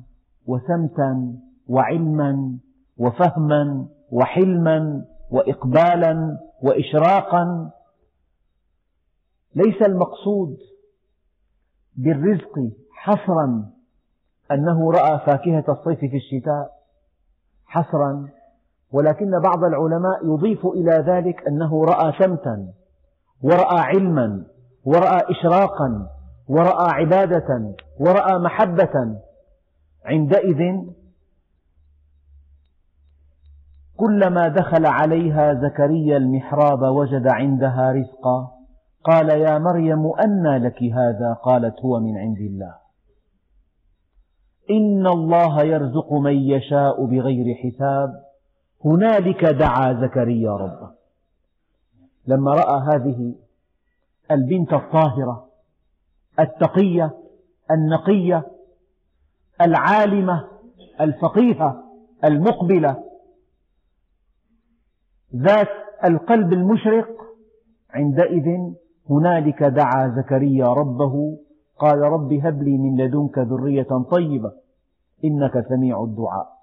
وسمتا 0.46 1.38
وعلما 1.68 2.58
وفهما 2.98 3.88
وحلما 4.12 5.04
وإقبالا 5.30 6.38
وإشراقا. 6.62 7.70
ليس 9.54 9.82
المقصود 9.82 10.56
بالرزق 11.98 12.54
حصرا 12.92 13.64
أنه 14.52 14.90
رأى 14.92 15.18
فاكهة 15.26 15.64
الصيف 15.68 15.98
في 15.98 16.16
الشتاء 16.16 16.70
حصرا 17.66 18.28
ولكن 18.92 19.30
بعض 19.40 19.64
العلماء 19.64 20.26
يضيف 20.26 20.66
إلى 20.66 21.04
ذلك 21.06 21.46
أنه 21.48 21.84
رأى 21.84 22.12
سمتا 22.18 22.68
ورأى 23.42 23.78
علما 23.78 24.44
ورأى 24.84 25.20
إشراقا 25.30 26.08
ورأى 26.48 26.90
عبادة 26.90 27.74
ورأى 28.00 28.38
محبة. 28.38 29.20
عندئذ 30.04 30.58
كلما 33.96 34.48
دخل 34.48 34.86
عليها 34.86 35.54
زكريا 35.54 36.16
المحراب 36.16 36.82
وجد 36.82 37.26
عندها 37.26 37.92
رزقا. 37.92 38.57
قال 39.04 39.28
يا 39.30 39.58
مريم 39.58 40.06
أنى 40.06 40.58
لك 40.58 40.82
هذا؟ 40.82 41.32
قالت 41.42 41.80
هو 41.80 42.00
من 42.00 42.18
عند 42.18 42.38
الله. 42.38 42.74
إن 44.70 45.06
الله 45.06 45.62
يرزق 45.62 46.12
من 46.12 46.34
يشاء 46.34 47.04
بغير 47.04 47.54
حساب. 47.54 48.24
هنالك 48.84 49.44
دعا 49.44 49.92
زكريا 49.92 50.50
ربه. 50.50 50.90
لما 52.26 52.54
رأى 52.54 52.80
هذه 52.94 53.34
البنت 54.30 54.72
الطاهرة 54.72 55.48
التقية 56.40 57.10
النقية 57.70 58.46
العالمة 59.60 60.48
الفقيهة 61.00 61.84
المقبلة 62.24 63.04
ذات 65.36 65.68
القلب 66.04 66.52
المشرق 66.52 67.08
عندئذ 67.90 68.44
هنالك 69.10 69.62
دعا 69.62 70.14
زكريا 70.16 70.66
ربه 70.66 71.38
قال 71.78 71.98
رب 71.98 72.32
هب 72.32 72.62
لي 72.62 72.78
من 72.78 72.96
لدنك 72.96 73.38
ذرية 73.38 74.04
طيبة 74.10 74.52
إنك 75.24 75.66
سميع 75.68 76.02
الدعاء 76.04 76.58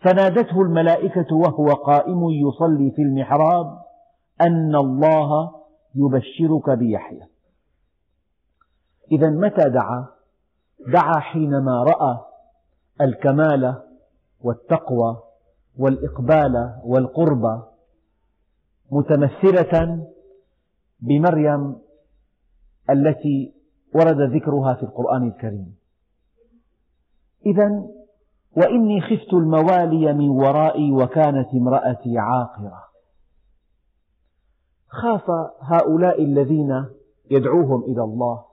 فنادته 0.00 0.62
الملائكة 0.62 1.36
وهو 1.36 1.66
قائم 1.66 2.30
يصلي 2.30 2.90
في 2.90 3.02
المحراب 3.02 3.78
أن 4.40 4.74
الله 4.76 5.54
يبشرك 5.94 6.70
بيحيى 6.70 7.22
إذا 9.12 9.30
متى 9.30 9.70
دعا؟ 9.70 10.06
دعا 10.92 11.20
حينما 11.20 11.82
رأى 11.82 12.18
الكمال 13.00 13.82
والتقوى 14.40 15.22
والإقبال 15.78 16.80
والقرب 16.84 17.62
متمثلة 18.90 20.06
بمريم 21.04 21.76
التي 22.90 23.54
ورد 23.94 24.20
ذكرها 24.20 24.74
في 24.74 24.82
القرآن 24.82 25.26
الكريم. 25.26 25.76
إذا 27.46 27.86
وإني 28.56 29.00
خفت 29.00 29.34
الموالي 29.34 30.12
من 30.12 30.28
ورائي 30.28 30.92
وكانت 30.92 31.48
امرأتي 31.54 32.18
عاقرة. 32.18 32.84
خاف 34.88 35.30
هؤلاء 35.60 36.24
الذين 36.24 36.84
يدعوهم 37.30 37.82
إلى 37.82 38.02
الله 38.02 38.44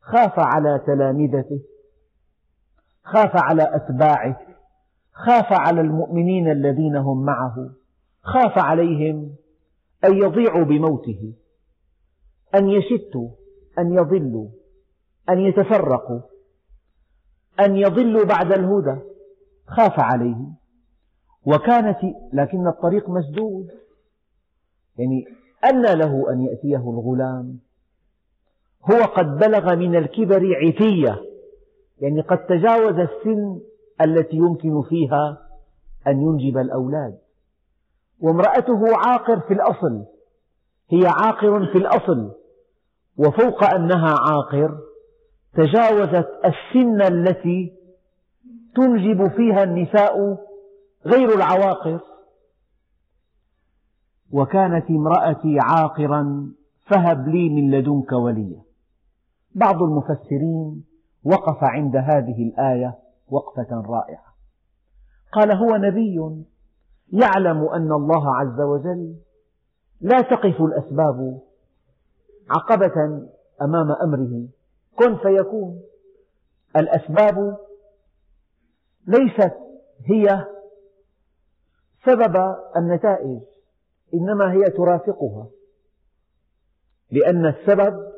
خاف 0.00 0.38
على 0.38 0.82
تلامذته 0.86 1.60
خاف 3.04 3.30
على 3.34 3.76
أتباعه 3.76 4.40
خاف 5.12 5.46
على 5.52 5.80
المؤمنين 5.80 6.50
الذين 6.50 6.96
هم 6.96 7.24
معه 7.24 7.70
خاف 8.22 8.58
عليهم 8.58 9.36
أن 10.04 10.16
يضيعوا 10.16 10.64
بموته. 10.64 11.34
أن 12.54 12.68
يشتوا 12.68 13.28
أن 13.78 13.94
يضلوا 13.94 14.48
أن 15.30 15.38
يتفرقوا 15.38 16.20
أن 17.60 17.76
يضلوا 17.76 18.24
بعد 18.24 18.52
الهدى 18.52 19.00
خاف 19.66 20.00
عليهم. 20.00 20.54
وكانت 21.46 21.98
لكن 22.32 22.66
الطريق 22.66 23.10
مسدود. 23.10 23.70
يعني 24.98 25.24
أن 25.64 25.82
له 25.82 26.32
أن 26.32 26.40
يأتيه 26.40 26.90
الغلام. 26.90 27.58
هو 28.90 29.04
قد 29.04 29.38
بلغ 29.38 29.76
من 29.76 29.96
الكبر 29.96 30.42
عتية. 30.54 31.22
يعني 31.98 32.20
قد 32.20 32.46
تجاوز 32.46 32.94
السن 32.98 33.60
التي 34.00 34.36
يمكن 34.36 34.82
فيها 34.82 35.48
أن 36.06 36.20
ينجب 36.20 36.58
الأولاد. 36.58 37.18
وامرأته 38.20 38.96
عاقر 38.96 39.40
في 39.40 39.54
الأصل. 39.54 40.15
هي 40.90 41.06
عاقر 41.06 41.66
في 41.66 41.78
الأصل 41.78 42.32
وفوق 43.16 43.64
أنها 43.64 44.16
عاقر 44.18 44.78
تجاوزت 45.54 46.28
السن 46.44 47.02
التي 47.02 47.72
تنجب 48.76 49.28
فيها 49.28 49.62
النساء 49.62 50.38
غير 51.06 51.34
العواقر. 51.34 52.00
وكانت 54.32 54.90
امرأتي 54.90 55.58
عاقرا 55.60 56.52
فهب 56.86 57.28
لي 57.28 57.48
من 57.48 57.70
لدنك 57.70 58.12
وليا. 58.12 58.62
بعض 59.54 59.82
المفسرين 59.82 60.84
وقف 61.24 61.64
عند 61.64 61.96
هذه 61.96 62.42
الآية 62.48 62.98
وقفة 63.28 63.82
رائعة. 63.88 64.26
قال 65.32 65.52
هو 65.52 65.76
نبي 65.76 66.44
يعلم 67.12 67.68
أن 67.68 67.92
الله 67.92 68.36
عز 68.36 68.60
وجل 68.60 69.16
لا 70.00 70.20
تقف 70.20 70.62
الأسباب 70.62 71.40
عقبة 72.50 73.26
أمام 73.62 73.92
أمره. 73.92 74.48
كن 74.96 75.16
فيكون. 75.16 75.82
الأسباب 76.76 77.56
ليست 79.06 79.54
هي 80.04 80.44
سبب 82.04 82.36
النتائج 82.76 83.40
إنما 84.14 84.52
هي 84.52 84.70
ترافقها. 84.70 85.46
لأن 87.10 87.46
السبب 87.46 88.12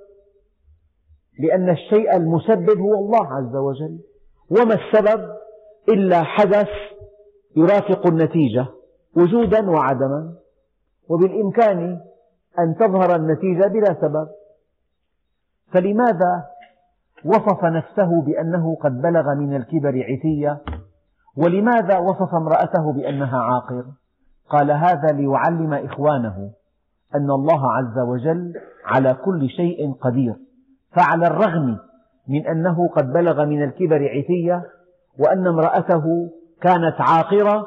لأن 1.39 1.71
الشيء 1.71 2.17
المسبب 2.17 2.79
هو 2.79 2.95
الله 2.95 3.27
عز 3.27 3.57
وجل. 3.57 3.99
وما 4.51 4.75
السبب؟ 4.75 5.37
إلا 5.89 6.23
حدث 6.23 6.69
يرافق 7.57 8.07
النتيجة 8.07 8.67
وجودا 9.17 9.71
وعدما. 9.71 10.35
وبالإمكان 11.09 12.01
أن 12.59 12.75
تظهر 12.75 13.17
النتيجة 13.17 13.67
بلا 13.67 13.95
سبب. 14.01 14.29
فلماذا 15.73 16.45
وصف 17.25 17.65
نفسه 17.65 18.23
بأنه 18.23 18.77
قد 18.77 19.03
بلغ 19.03 19.35
من 19.35 19.57
الكبر 19.57 20.05
عتية؟ 20.05 20.61
ولماذا 21.37 21.99
وصف 21.99 22.35
امرأته 22.35 22.93
بأنها 22.93 23.39
عاقر؟ 23.39 23.85
قال 24.49 24.71
هذا 24.71 25.13
ليعلم 25.13 25.75
إخوانه 25.75 26.51
أن 27.15 27.31
الله 27.31 27.73
عز 27.73 27.99
وجل 27.99 28.53
على 28.85 29.15
كل 29.15 29.49
شيء 29.49 29.93
قدير. 29.93 30.35
فعلى 30.97 31.27
الرغم 31.27 31.79
من 32.29 32.47
أنه 32.47 32.89
قد 32.89 33.13
بلغ 33.13 33.45
من 33.45 33.63
الكبر 33.63 34.09
عتية 34.09 34.63
وأن 35.19 35.47
امرأته 35.47 36.05
كانت 36.61 36.97
عاقرة 36.99 37.67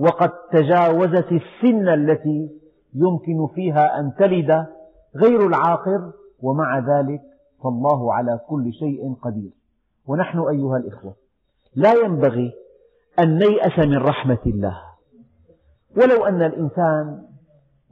وقد 0.00 0.30
تجاوزت 0.52 1.32
السن 1.32 1.88
التي 1.88 2.50
يمكن 2.94 3.54
فيها 3.54 4.00
أن 4.00 4.14
تلد 4.18 4.66
غير 5.16 5.46
العاقر 5.46 6.12
ومع 6.42 6.78
ذلك 6.78 7.20
فالله 7.62 8.14
على 8.14 8.40
كل 8.48 8.72
شيء 8.72 9.14
قدير. 9.22 9.50
ونحن 10.06 10.38
أيها 10.38 10.76
الإخوة 10.76 11.14
لا 11.74 11.92
ينبغي 11.92 12.52
أن 13.20 13.38
نيأس 13.38 13.78
من 13.78 13.98
رحمة 13.98 14.38
الله. 14.46 14.76
ولو 15.96 16.26
أن 16.26 16.42
الإنسان 16.42 17.22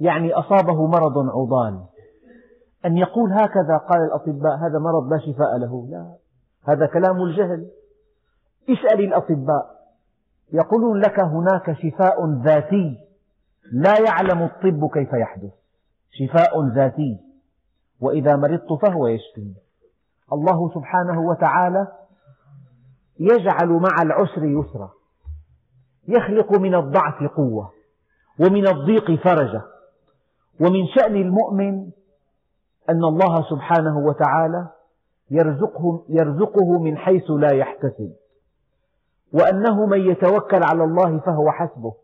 يعني 0.00 0.32
أصابه 0.32 0.86
مرض 0.86 1.18
عضال 1.18 1.84
أن 2.86 2.96
يقول 2.96 3.32
هكذا 3.32 3.76
قال 3.76 4.00
الأطباء 4.04 4.56
هذا 4.56 4.78
مرض 4.78 5.12
لا 5.12 5.18
شفاء 5.18 5.56
له. 5.56 5.88
لا 5.90 6.14
هذا 6.64 6.86
كلام 6.86 7.22
الجهل. 7.22 7.70
اسأل 8.70 9.04
الأطباء 9.04 9.78
يقولون 10.52 11.00
لك 11.00 11.20
هناك 11.20 11.72
شفاء 11.72 12.26
ذاتي. 12.44 13.07
لا 13.72 13.94
يعلم 14.00 14.42
الطب 14.42 14.90
كيف 14.92 15.12
يحدث. 15.12 15.52
شفاء 16.10 16.68
ذاتي. 16.74 17.20
وإذا 18.00 18.36
مرضت 18.36 18.72
فهو 18.82 19.06
يشفي. 19.06 19.54
الله 20.32 20.74
سبحانه 20.74 21.20
وتعالى 21.20 21.86
يجعل 23.20 23.68
مع 23.68 24.02
العسر 24.02 24.44
يسرا. 24.44 24.90
يخلق 26.08 26.58
من 26.58 26.74
الضعف 26.74 27.22
قوة 27.22 27.72
ومن 28.40 28.68
الضيق 28.68 29.14
فرجا 29.24 29.62
ومن 30.60 30.86
شأن 30.86 31.16
المؤمن 31.16 31.90
أن 32.90 33.04
الله 33.04 33.50
سبحانه 33.50 33.98
وتعالى 33.98 34.68
يرزقه, 35.30 36.04
يرزقه 36.08 36.78
من 36.78 36.96
حيث 36.96 37.30
لا 37.30 37.54
يحتسب. 37.54 38.12
وأنه 39.32 39.86
من 39.86 40.00
يتوكل 40.00 40.60
على 40.62 40.84
الله 40.84 41.18
فهو 41.18 41.50
حسبه. 41.50 41.94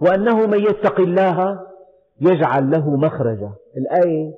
وأنه 0.00 0.46
من 0.46 0.58
يتق 0.58 1.00
الله 1.00 1.60
يجعل 2.20 2.70
له 2.70 2.96
مخرجا. 2.96 3.52
الآية 3.76 4.34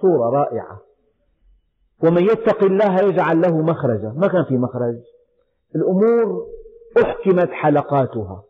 صورة 0.00 0.30
رائعة. 0.30 0.80
ومن 2.04 2.22
يتق 2.22 2.64
الله 2.64 3.00
يجعل 3.00 3.40
له 3.40 3.62
مخرجا. 3.62 4.12
ما 4.16 4.28
كان 4.28 4.44
في 4.44 4.58
مخرج؟ 4.58 4.96
الأمور 5.76 6.46
أحكمت 7.02 7.50
حلقاتها. 7.50 8.42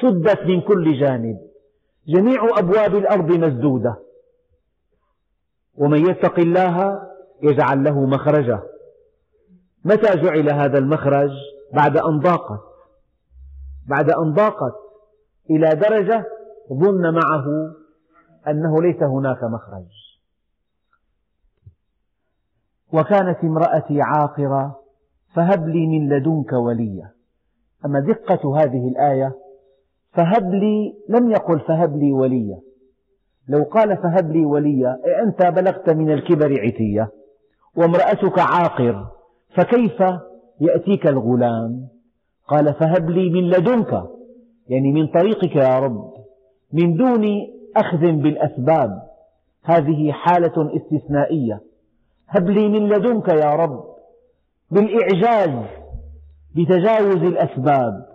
سدت 0.00 0.40
من 0.40 0.60
كل 0.60 1.00
جانب. 1.00 1.38
جميع 2.08 2.58
أبواب 2.58 2.94
الأرض 2.94 3.30
مسدودة. 3.30 3.96
ومن 5.78 6.10
يتق 6.10 6.38
الله 6.38 7.02
يجعل 7.42 7.84
له 7.84 8.00
مخرجا. 8.00 8.62
متى 9.84 10.16
جعل 10.20 10.50
هذا 10.50 10.78
المخرج؟ 10.78 11.30
بعد 11.72 11.96
أن 11.96 12.18
ضاقت. 12.20 12.60
بعد 13.88 14.10
أن 14.10 14.32
ضاقت. 14.32 14.83
إلى 15.50 15.68
درجة 15.68 16.24
ظن 16.72 17.14
معه 17.14 17.44
أنه 18.48 18.82
ليس 18.82 19.02
هناك 19.02 19.44
مخرج. 19.44 20.04
وكانت 22.92 23.38
امرأتي 23.44 24.02
عاقرة 24.02 24.80
فهب 25.34 25.68
لي 25.68 25.86
من 25.86 26.08
لدنك 26.08 26.52
وليا. 26.52 27.10
أما 27.84 28.00
دقة 28.00 28.60
هذه 28.62 28.88
الآية 28.88 29.32
فهب 30.12 30.50
لي 30.50 30.94
لم 31.08 31.30
يقل 31.30 31.60
فهب 31.60 31.96
لي 31.96 32.12
وليا. 32.12 32.60
لو 33.48 33.62
قال 33.62 33.96
فهب 33.96 34.30
لي 34.30 34.44
وليا 34.44 34.98
أنت 35.22 35.46
بلغت 35.46 35.90
من 35.90 36.10
الكبر 36.10 36.60
عتية. 36.60 37.10
وامرأتك 37.76 38.38
عاقر 38.38 39.06
فكيف 39.56 40.02
يأتيك 40.60 41.06
الغلام؟ 41.06 41.88
قال 42.48 42.74
فهب 42.74 43.10
لي 43.10 43.30
من 43.30 43.50
لدنك. 43.50 44.04
يعني 44.68 44.92
من 44.92 45.06
طريقك 45.06 45.56
يا 45.56 45.78
رب 45.78 46.14
من 46.72 46.96
دون 46.96 47.24
أخذ 47.76 48.00
بالأسباب 48.00 49.02
هذه 49.64 50.12
حالة 50.12 50.76
استثنائية. 50.76 51.60
هب 52.28 52.50
لي 52.50 52.68
من 52.68 52.88
لدنك 52.88 53.28
يا 53.28 53.54
رب 53.54 53.84
بالإعجاز 54.70 55.66
بتجاوز 56.56 57.22
الأسباب. 57.22 58.06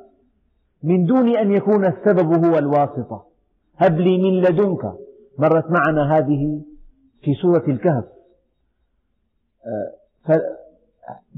من 0.83 1.05
دون 1.05 1.37
أن 1.37 1.51
يكون 1.51 1.85
السبب 1.85 2.45
هو 2.45 2.57
الواسطة. 2.57 3.25
هب 3.77 3.99
لي 3.99 4.17
من 4.17 4.41
لدنك. 4.41 4.93
مرت 5.37 5.65
معنا 5.71 6.17
هذه 6.17 6.61
في 7.21 7.33
سورة 7.33 7.63
الكهف. 7.67 8.05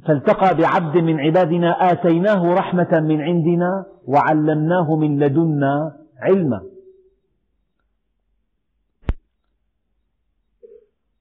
فالتقى 0.07 0.55
بعبد 0.55 0.97
من 0.97 1.19
عبادنا 1.19 1.91
آتيناه 1.91 2.53
رحمة 2.53 2.99
من 2.99 3.21
عندنا 3.21 3.85
وعلمناه 4.07 4.95
من 4.95 5.19
لدنا 5.19 5.97
علما. 6.19 6.61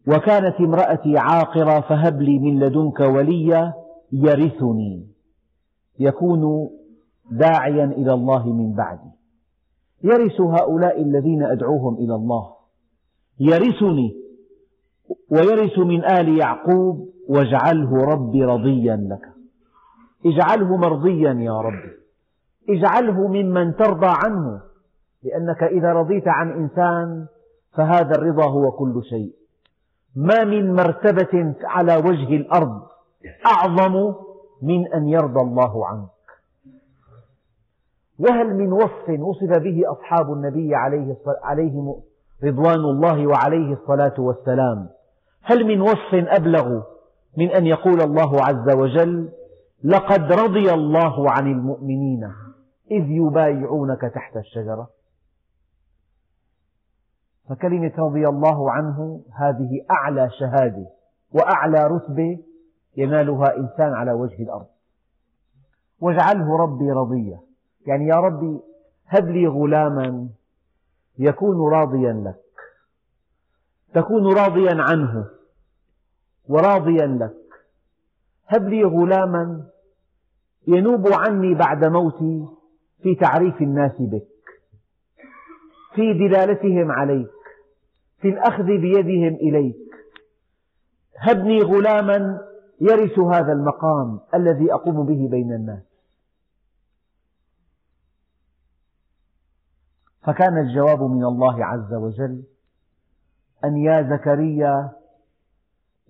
وكانت 0.06 0.60
امرأتي 0.60 1.18
عاقرة 1.18 1.80
فهب 1.80 2.22
لي 2.22 2.38
من 2.38 2.60
لدنك 2.60 3.00
وليا 3.00 3.74
يرثني. 4.12 5.06
يكون 5.98 6.70
داعيا 7.30 7.84
إلى 7.84 8.12
الله 8.12 8.52
من 8.52 8.72
بعدي. 8.72 9.10
يرث 10.04 10.40
هؤلاء 10.40 11.02
الذين 11.02 11.42
أدعوهم 11.42 11.94
إلى 11.94 12.14
الله. 12.14 12.50
يرثني. 13.40 14.29
ويرث 15.30 15.78
من 15.78 16.04
آل 16.04 16.38
يعقوب 16.38 17.08
واجعله 17.28 18.04
ربي 18.04 18.44
رضيا 18.44 18.96
لك. 18.96 19.28
اجعله 20.26 20.76
مرضيا 20.76 21.32
يا 21.32 21.60
ربي. 21.60 21.92
اجعله 22.68 23.28
ممن 23.28 23.76
ترضى 23.76 24.12
عنه 24.24 24.60
لأنك 25.22 25.62
إذا 25.62 25.92
رضيت 25.92 26.28
عن 26.28 26.50
إنسان 26.50 27.26
فهذا 27.72 28.10
الرضا 28.10 28.50
هو 28.50 28.70
كل 28.70 29.02
شيء. 29.10 29.32
ما 30.16 30.44
من 30.44 30.74
مرتبة 30.74 31.54
على 31.64 31.96
وجه 31.96 32.36
الأرض 32.36 32.82
أعظم 33.46 34.14
من 34.62 34.92
أن 34.94 35.08
يرضى 35.08 35.40
الله 35.40 35.86
عنك. 35.86 36.08
وهل 38.18 38.54
من 38.56 38.72
وصف 38.72 39.08
وصف 39.08 39.58
به 39.58 39.82
أصحاب 39.86 40.32
النبي 40.32 40.74
عليه 40.74 41.16
رضوان 42.44 42.80
الله 42.80 43.26
وعليه 43.26 43.72
الصلاة 43.72 44.14
والسلام؟ 44.18 44.88
هل 45.42 45.66
من 45.66 45.80
وصف 45.80 46.14
أبلغ 46.14 46.82
من 47.36 47.50
أن 47.50 47.66
يقول 47.66 48.00
الله 48.00 48.44
عز 48.44 48.76
وجل 48.76 49.32
لقد 49.84 50.32
رضي 50.32 50.72
الله 50.72 51.30
عن 51.30 51.46
المؤمنين 51.46 52.24
إذ 52.90 53.04
يبايعونك 53.10 54.00
تحت 54.00 54.36
الشجرة؟ 54.36 54.90
فكلمة 57.48 57.92
رضي 57.98 58.28
الله 58.28 58.70
عنه 58.70 59.22
هذه 59.34 59.84
أعلى 59.90 60.30
شهادة 60.40 60.86
وأعلى 61.32 61.86
رتبة 61.86 62.38
ينالها 62.96 63.56
إنسان 63.56 63.92
على 63.92 64.12
وجه 64.12 64.42
الأرض. 64.42 64.66
واجعله 66.00 66.56
ربي 66.56 66.90
رضيا 66.90 67.40
يعني 67.86 68.06
يا 68.06 68.16
ربي 68.16 68.60
هب 69.06 69.28
لي 69.28 69.46
غلاما 69.46 70.28
يكون 71.18 71.72
راضيا 71.72 72.12
لك. 72.12 72.40
تكون 73.94 74.34
راضيا 74.34 74.82
عنه 74.82 75.26
وراضيا 76.48 77.06
لك. 77.06 77.36
هب 78.46 78.68
لي 78.68 78.84
غلاما 78.84 79.66
ينوب 80.66 81.12
عني 81.12 81.54
بعد 81.54 81.84
موتي 81.84 82.46
في 83.02 83.14
تعريف 83.14 83.62
الناس 83.62 83.92
بك 84.00 84.28
في 85.94 86.12
دلالتهم 86.12 86.92
عليك 86.92 87.30
في 88.20 88.28
الأخذ 88.28 88.64
بيدهم 88.64 89.34
إليك. 89.34 89.76
هبني 91.18 91.62
غلاما 91.62 92.40
يرث 92.80 93.18
هذا 93.18 93.52
المقام 93.52 94.20
الذي 94.34 94.72
أقوم 94.72 95.06
به 95.06 95.28
بين 95.30 95.52
الناس. 95.52 95.82
فكان 100.22 100.58
الجواب 100.58 101.02
من 101.02 101.24
الله 101.24 101.64
عز 101.64 101.94
وجل 101.94 102.42
أن 103.64 103.76
يا 103.76 104.02
زكريا 104.02 104.92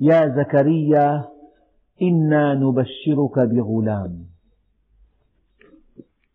يا 0.01 0.29
زكريا 0.37 1.29
إنا 2.03 2.55
نبشرك 2.55 3.39
بغلام. 3.39 4.27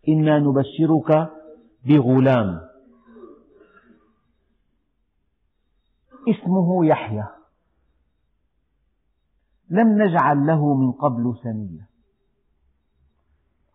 إنا 0.09 0.39
نبشرك 0.39 1.29
بغلام. 1.85 2.61
اسمه 6.29 6.85
يحيى. 6.85 7.27
لم 9.69 10.01
نجعل 10.01 10.47
له 10.47 10.73
من 10.73 10.91
قبل 10.91 11.37
سميا 11.43 11.85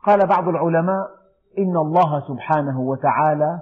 قال 0.04 0.26
بعض 0.26 0.48
العلماء 0.48 1.10
إن 1.58 1.76
الله 1.76 2.28
سبحانه 2.28 2.80
وتعالى 2.80 3.60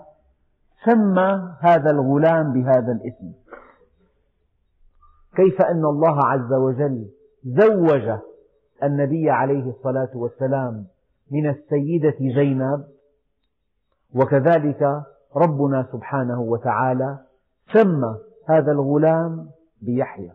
سمى 0.85 1.57
هذا 1.61 1.91
الغلام 1.91 2.53
بهذا 2.53 2.93
الاسم. 2.93 3.33
كيف 5.37 5.63
أن 5.63 5.85
الله 5.85 6.27
عز 6.27 6.53
وجل 6.53 7.09
زوج 7.45 8.19
النبي 8.83 9.31
عليه 9.31 9.71
الصلاة 9.71 10.11
والسلام 10.15 10.87
من 11.31 11.51
السيدة 11.51 12.17
زينب 12.35 12.85
وكذلك 14.15 15.03
ربنا 15.37 15.87
سبحانه 15.93 16.41
وتعالى 16.41 17.19
سمى 17.73 18.19
هذا 18.49 18.73
الغلام 18.73 19.49
بيحيى. 19.83 20.33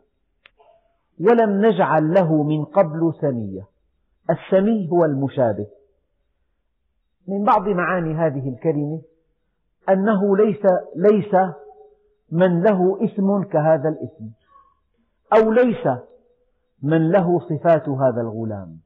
ولم 1.20 1.66
نجعل 1.66 2.14
له 2.14 2.44
من 2.44 2.66
قبل 2.66 3.14
سمية 3.22 3.68
السمي 4.30 4.90
هو 4.92 5.06
المشابه. 5.06 5.68
من 7.28 7.44
بعض 7.44 7.68
معاني 7.68 8.14
هذه 8.14 8.50
الكلمة 8.50 9.02
أنه 9.90 10.38
ليس, 10.38 10.66
ليس 10.96 11.36
من 12.32 12.64
له 12.64 13.06
اسم 13.06 13.44
كهذا 13.44 13.90
الاسم. 13.90 14.30
أو 15.38 15.52
ليس 15.52 15.88
من 16.84 17.12
له 17.12 17.40
صفات 17.40 17.90
هذا 17.90 18.22
الغلام. 18.22 18.80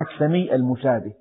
السمي 0.00 0.54
المشابه. 0.54 1.14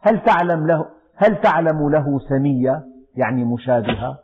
هل 0.00 0.24
تعلم 0.24 0.66
له 0.66 0.90
هل 1.14 1.42
تعلم 1.42 1.90
له 1.90 2.18
سمية؟ 2.18 2.84
يعني 3.16 3.44
مشابهة. 3.44 4.18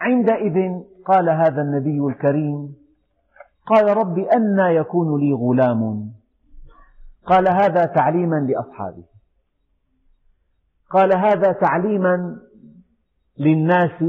عندئذ 0.00 0.84
قال 1.06 1.28
هذا 1.30 1.62
النبي 1.62 2.06
الكريم 2.06 2.76
قال 3.66 3.96
رب 3.96 4.18
أنى 4.18 4.76
يكون 4.76 5.20
لي 5.20 5.32
غلام. 5.32 6.12
قال 7.26 7.48
هذا 7.48 7.84
تعليما 7.84 8.36
لأصحابه. 8.36 9.04
قال 10.90 11.16
هذا 11.16 11.52
تعليما 11.52 12.40
للناس 13.38 14.02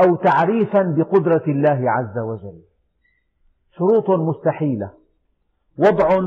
أو 0.00 0.16
تعريفا 0.16 0.82
بقدرة 0.96 1.44
الله 1.48 1.90
عز 1.90 2.18
وجل. 2.18 2.62
شروط 3.78 4.10
مستحيلة. 4.10 4.90
وضع 5.78 6.20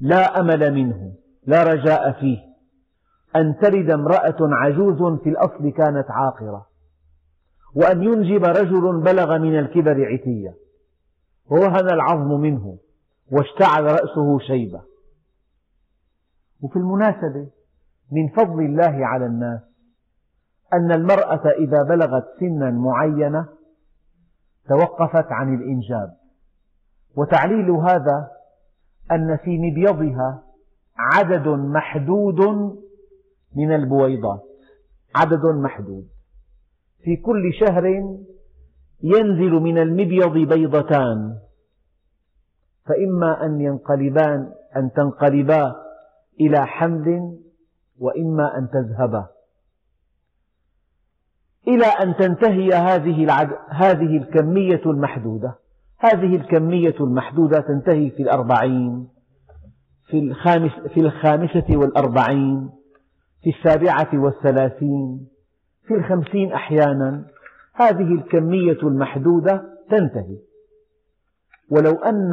لا 0.00 0.40
أمل 0.40 0.74
منه 0.74 1.12
لا 1.46 1.62
رجاء 1.62 2.12
فيه. 2.12 2.38
أن 3.36 3.56
تلد 3.62 3.90
امرأة 3.90 4.36
عجوز 4.40 5.20
في 5.20 5.28
الأصل 5.28 5.70
كانت 5.70 6.06
عاقرة. 6.10 6.66
وأن 7.74 8.02
ينجب 8.02 8.44
رجل 8.44 9.00
بلغ 9.00 9.38
من 9.38 9.58
الكبر 9.58 10.06
عتيا 10.12 10.54
ووهن 11.50 11.90
العظم 11.90 12.40
منه 12.40 12.78
واشتعل 13.32 13.84
رأسه 13.84 14.38
شيبة. 14.38 14.82
وفي 16.62 16.76
المناسبة 16.76 17.50
من 18.12 18.28
فضل 18.28 18.60
الله 18.64 19.06
على 19.06 19.26
الناس 19.26 19.69
أن 20.72 20.92
المرأة 20.92 21.50
إذا 21.58 21.82
بلغت 21.82 22.24
سنا 22.40 22.70
معينة 22.70 23.48
توقفت 24.68 25.26
عن 25.32 25.54
الإنجاب. 25.54 26.16
وتعليل 27.16 27.70
هذا 27.70 28.30
أن 29.12 29.36
في 29.36 29.58
مبيضها 29.58 30.42
عدد 30.96 31.48
محدود 31.48 32.40
من 33.56 33.74
البويضات. 33.74 34.42
عدد 35.16 35.44
محدود. 35.44 36.08
في 37.02 37.16
كل 37.16 37.52
شهر 37.60 37.86
ينزل 39.02 39.50
من 39.50 39.78
المبيض 39.78 40.32
بيضتان. 40.32 41.36
فإما 42.84 43.44
أن 43.46 43.60
ينقلبان 43.60 44.52
أن 44.76 44.92
تنقلبا 44.92 45.74
إلى 46.40 46.66
حمل 46.66 47.36
وإما 47.98 48.58
أن 48.58 48.68
تذهبا. 48.68 49.28
إلى 51.68 51.86
أن 51.86 52.16
تنتهي 52.16 52.68
هذه 52.68 53.26
هذه 53.70 54.16
الكمية 54.16 54.82
المحدودة. 54.86 55.54
هذه 55.98 56.36
الكمية 56.36 56.94
المحدودة 57.00 57.60
تنتهي 57.60 58.10
في 58.10 58.22
الأربعين 58.22 59.08
في, 60.06 60.18
الخامس 60.18 60.70
في 60.94 61.00
الخامسة 61.00 61.76
والأربعين 61.76 62.70
في 63.42 63.50
السابعة 63.50 64.08
والثلاثين 64.14 65.28
في 65.86 65.94
الخمسين 65.94 66.52
أحيانا. 66.52 67.24
هذه 67.74 68.14
الكمية 68.14 68.78
المحدودة 68.82 69.62
تنتهي. 69.90 70.38
ولو 71.70 71.92
أن 71.92 72.32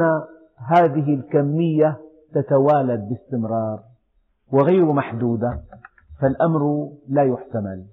هذه 0.68 1.14
الكمية 1.14 1.96
تتوالد 2.34 3.08
باستمرار 3.08 3.80
وغير 4.52 4.92
محدودة 4.92 5.60
فالأمر 6.20 6.88
لا 7.08 7.22
يحتمل. 7.22 7.84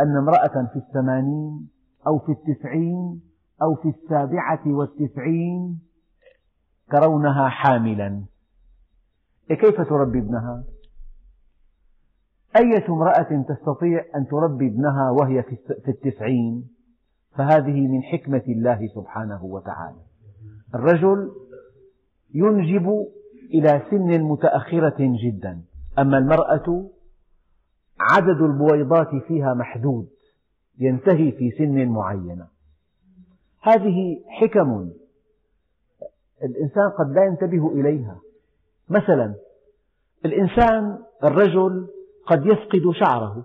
أن 0.00 0.16
امرأة 0.16 0.66
في 0.72 0.76
الثمانين 0.76 1.68
أو 2.06 2.18
في 2.18 2.32
التسعين 2.32 3.20
أو 3.62 3.74
في 3.74 3.88
السابعة 3.88 4.62
والتسعين 4.66 5.80
ترونها 6.90 7.48
حاملا. 7.48 8.24
كيف 9.48 9.80
تربي 9.80 10.18
ابنها؟ 10.18 10.64
أية 12.56 12.88
امرأة 12.88 13.44
تستطيع 13.48 14.04
أن 14.16 14.26
تربي 14.26 14.66
ابنها 14.66 15.10
وهي 15.10 15.42
في 15.42 15.88
التسعين؟ 15.88 16.68
فهذه 17.34 17.88
من 17.88 18.02
حكمة 18.02 18.42
الله 18.48 18.86
سبحانه 18.94 19.44
وتعالى. 19.44 20.00
الرجل 20.74 21.30
ينجب 22.34 23.06
إلى 23.54 23.82
سن 23.90 24.22
متأخرة 24.22 24.96
جدا. 24.98 25.62
أما 25.98 26.18
المرأة 26.18 26.90
عدد 28.00 28.40
البويضات 28.40 29.14
فيها 29.28 29.54
محدود 29.54 30.08
ينتهي 30.78 31.32
في 31.32 31.50
سن 31.58 31.88
معينة. 31.88 32.46
هذه 33.60 34.24
حكم 34.28 34.90
الإنسان 36.42 36.90
قد 36.98 37.10
لا 37.10 37.24
ينتبه 37.24 37.72
إليها. 37.72 38.20
مثلا 38.88 39.34
الإنسان 40.24 40.98
الرجل 41.24 41.88
قد 42.26 42.46
يفقد 42.46 42.90
شعره 43.00 43.44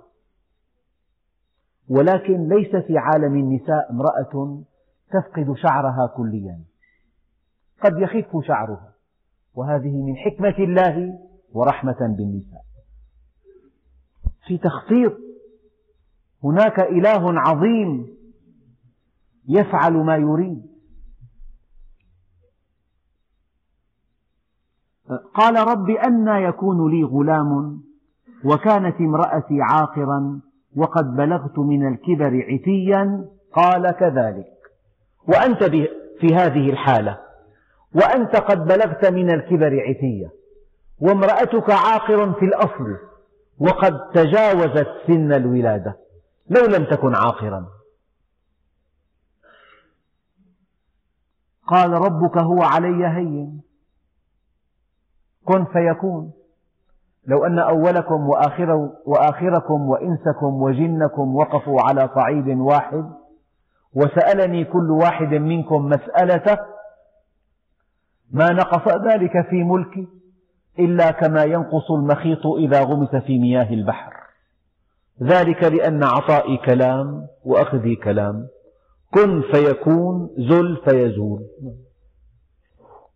ولكن 1.89 2.47
ليس 2.49 2.75
في 2.75 2.97
عالم 2.97 3.35
النساء 3.35 3.91
امرأة 3.91 4.63
تفقد 5.11 5.53
شعرها 5.57 6.13
كليا. 6.17 6.59
قد 7.83 7.99
يخف 7.99 8.45
شعرها 8.45 8.93
وهذه 9.55 10.01
من 10.01 10.15
حكمة 10.15 10.55
الله 10.59 11.19
ورحمة 11.53 12.15
بالنساء. 12.17 12.72
في 14.47 14.57
تخطيط. 14.57 15.13
هناك 16.43 16.79
إله 16.79 17.39
عظيم 17.39 18.07
يفعل 19.47 19.93
ما 19.93 20.17
يريد. 20.17 20.73
قال 25.33 25.67
رب 25.67 25.89
أنى 25.89 26.43
يكون 26.43 26.91
لي 26.91 27.03
غلام 27.03 27.83
وكانت 28.45 28.95
امرأتي 28.95 29.61
عاقرا 29.61 30.41
وقد 30.75 31.15
بلغت 31.15 31.59
من 31.59 31.87
الكبر 31.87 32.45
عتيا. 32.49 33.29
قال 33.53 33.91
كذلك. 33.91 34.53
وأنت 35.27 35.63
في 36.19 36.35
هذه 36.35 36.69
الحالة. 36.69 37.19
وأنت 37.95 38.35
قد 38.35 38.65
بلغت 38.65 39.05
من 39.05 39.33
الكبر 39.33 39.79
عتيا. 39.79 40.31
وامرأتك 40.99 41.69
عاقر 41.69 42.33
في 42.33 42.45
الأصل. 42.45 43.12
وقد 43.63 44.09
تجاوزت 44.13 44.87
سن 45.07 45.33
الولادة 45.33 45.97
لو 46.49 46.65
لم 46.65 46.85
تكن 46.85 47.15
عاقرا. 47.15 47.65
قال 51.67 51.91
ربك 51.91 52.37
هو 52.37 52.63
علي 52.63 53.07
هين. 53.07 53.61
كن 55.45 55.65
فيكون. 55.65 56.33
لو 57.27 57.45
أن 57.45 57.59
أولكم 57.59 58.29
وآخركم 59.05 59.89
وإنسكم 59.89 60.61
وجنكم 60.61 61.35
وقفوا 61.35 61.81
على 61.81 62.09
صعيد 62.15 62.47
واحد 62.47 63.11
وسألني 63.93 64.65
كل 64.65 64.91
واحد 64.91 65.27
منكم 65.33 65.85
مسألة 65.85 66.57
ما 68.31 68.49
نقص 68.49 68.87
ذلك 68.87 69.49
في 69.49 69.63
ملكي؟ 69.63 70.22
إلا 70.79 71.11
كما 71.11 71.43
ينقص 71.43 71.91
المخيط 71.91 72.45
إذا 72.45 72.83
غمس 72.83 73.15
في 73.15 73.39
مياه 73.39 73.73
البحر. 73.73 74.13
ذلك 75.23 75.63
لأن 75.63 76.03
عطائي 76.03 76.57
كلام 76.57 77.27
وأخذي 77.45 77.95
كلام. 77.95 78.47
كن 79.13 79.41
فيكون 79.41 80.29
زل 80.37 80.77
فيزول. 80.85 81.45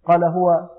قال 0.06 0.24
هو 0.24 0.70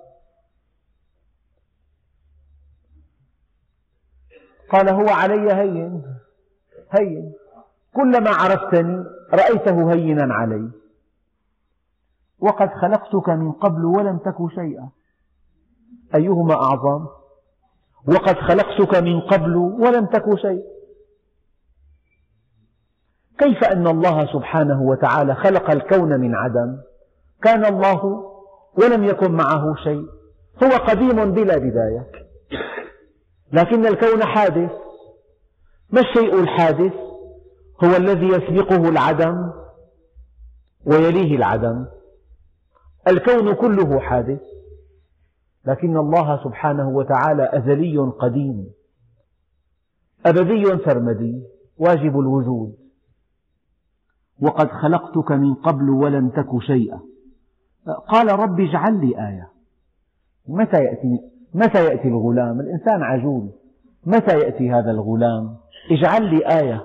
قال 4.70 4.89
هو 4.89 5.09
علي 5.09 5.53
هين 5.53 6.05
هين. 6.91 7.33
كلما 7.95 8.31
عرفتني 8.31 9.05
رأيته 9.33 9.93
هينا 9.93 10.35
علي. 10.35 10.70
وقد 12.39 12.68
خلقتك 12.68 13.29
من 13.29 13.53
قبل 13.53 13.85
ولم 13.85 14.18
تك 14.18 14.37
شيئا. 14.55 14.89
أيهما 16.15 16.55
أعظم؟ 16.55 17.07
وقد 18.09 18.37
خلقتك 18.37 18.97
من 18.97 19.21
قبل 19.21 19.57
ولم 19.57 20.07
تك 20.07 20.35
شيئا 20.35 20.79
كيف 23.39 23.65
أن 23.65 23.87
الله 23.87 24.27
سبحانه 24.33 24.83
وتعالى 24.83 25.35
خلق 25.35 25.71
الكون 25.71 26.21
من 26.21 26.35
عدم؟ 26.35 26.77
كان 27.43 27.65
الله 27.65 28.25
ولم 28.79 29.05
يكن 29.05 29.33
معه 29.33 29.75
شيء. 29.85 30.07
هو 30.65 30.77
قديم 30.77 31.33
بلا 31.35 31.59
بداية. 31.59 32.11
لكن 33.53 33.87
الكون 33.87 34.25
حادث. 34.25 34.71
ما 35.91 36.01
الشيء 36.01 36.41
الحادث؟ 36.41 36.93
هو 37.85 37.97
الذي 37.97 38.27
يسبقه 38.27 38.89
العدم 38.89 39.53
ويليه 40.87 41.37
العدم. 41.37 41.87
الكون 43.09 43.55
كله 43.55 44.01
حادث. 44.01 44.41
لكن 45.69 45.97
الله 45.97 46.45
سبحانه 46.45 46.89
وتعالى 46.89 47.51
أزلي 47.53 47.99
قديم 47.99 48.66
أبدي 50.27 50.64
سرمدي 50.85 51.43
واجب 51.79 52.21
الوجود. 52.21 52.77
وقد 54.43 54.69
خلقتك 54.69 55.33
من 55.33 55.55
قبل 55.55 55.91
ولم 55.91 56.29
تك 56.29 56.59
شيئا. 56.59 57.01
قال 58.09 58.41
رب 58.41 58.61
اجعل 58.61 59.01
لي 59.01 59.29
آية. 59.29 59.49
متى 60.49 60.85
يأتي, 60.85 61.21
متى 61.55 61.85
يأتي 61.85 62.09
الغلام؟ 62.09 62.61
الإنسان 62.61 63.03
عجول. 63.03 63.51
متى 64.07 64.39
يأتي 64.39 64.71
هذا 64.71 64.91
الغلام؟ 64.91 65.57
اجعل 65.91 66.23
لي 66.23 66.47
آية. 66.61 66.85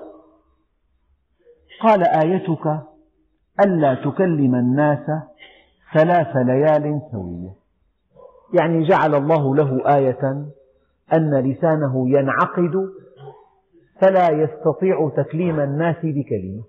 قال 1.82 2.02
آيتك 2.08 2.80
ألا 3.64 3.94
تكلم 3.94 4.54
الناس 4.54 5.06
ثلاث 5.94 6.36
ليال 6.36 7.00
سوية. 7.12 7.63
يعني 8.54 8.88
جعل 8.88 9.14
الله 9.14 9.56
له 9.56 9.96
آية 9.96 10.46
أن 11.12 11.34
لسانه 11.50 12.08
ينعقد 12.08 12.90
فلا 14.00 14.30
يستطيع 14.30 15.10
تكليم 15.16 15.60
الناس 15.60 15.96
بكلمة 16.02 16.64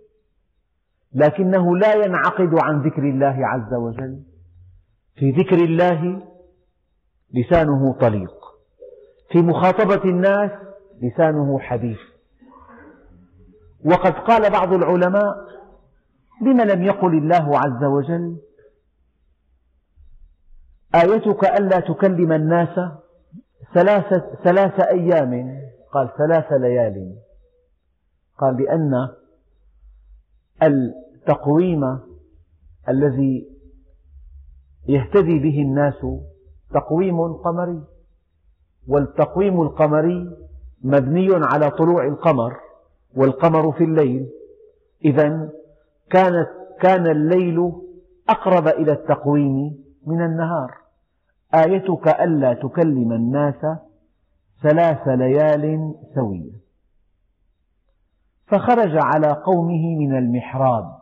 لكنه 1.13 1.77
لا 1.77 1.93
ينعقد 2.05 2.49
عن 2.63 2.81
ذكر 2.81 3.03
الله 3.03 3.35
عز 3.39 3.73
وجل. 3.73 4.19
في 5.15 5.31
ذكر 5.31 5.57
الله 5.57 6.21
لسانه 7.33 7.93
طليق 7.99 8.33
في 9.31 9.41
مخاطبة 9.41 10.03
الناس 10.03 10.51
لسانه 11.01 11.59
حديث. 11.59 11.97
وقد 13.85 14.13
قال 14.13 14.51
بعض 14.51 14.73
العلماء 14.73 15.35
لم 16.41 16.61
لم 16.61 16.83
يقل 16.83 17.17
الله 17.17 17.59
عز 17.59 17.83
وجل 17.83 18.37
آيتك 21.01 21.45
ألا 21.45 21.79
تكلم 21.79 22.31
الناس 22.31 22.79
ثلاثة 23.73 24.35
ثلاث 24.43 24.79
أيام. 24.79 25.61
قال 25.91 26.09
ثلاث 26.17 26.51
ليال. 26.51 27.15
قال 28.37 28.63
لأن 28.63 29.09
التقويم 30.63 31.99
الذي 32.89 33.47
يهتدي 34.87 35.39
به 35.39 35.61
الناس 35.61 36.05
تقويم 36.73 37.33
قمري 37.33 37.83
والتقويم 38.87 39.61
القمري 39.61 40.37
مبني 40.83 41.29
على 41.33 41.71
طلوع 41.71 42.07
القمر 42.07 42.57
والقمر 43.15 43.71
في 43.71 43.83
الليل. 43.83 44.29
إذا 45.05 45.49
كانت 46.09 46.49
كان 46.81 47.07
الليل 47.07 47.71
أقرب 48.29 48.67
إلى 48.67 48.91
التقويم 48.91 49.85
من 50.05 50.21
النهار. 50.21 50.84
آيتك 51.53 52.07
ألا 52.07 52.53
تكلم 52.53 53.11
الناس 53.11 53.65
ثلاث 54.63 55.07
ليال 55.07 55.95
سوية. 56.15 56.65
فخرج 58.47 58.91
على 58.95 59.31
قومه 59.31 59.95
من 59.99 60.17
المحراب 60.17 60.99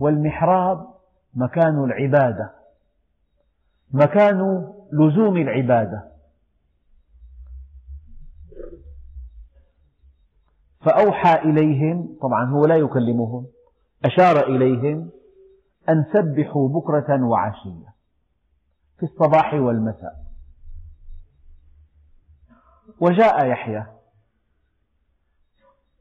والمحراب 0.00 0.86
مكان 1.34 1.84
العبادة 1.84 2.54
مكان 3.92 4.68
لزوم 4.92 5.36
العبادة. 5.36 6.12
فأوحى 10.80 11.34
إليهم 11.34 12.18
طبعا 12.22 12.44
هو 12.44 12.66
لا 12.66 12.76
يكلمهم 12.76 13.46
أشار 14.04 14.46
إليهم 14.46 15.10
أن 15.88 16.04
سبحوا 16.12 16.68
بكرة 16.68 17.24
وعشية. 17.24 17.97
في 18.98 19.02
الصباح 19.02 19.54
والمساء. 19.54 20.16
وجاء 23.00 23.46
يحيى. 23.46 23.86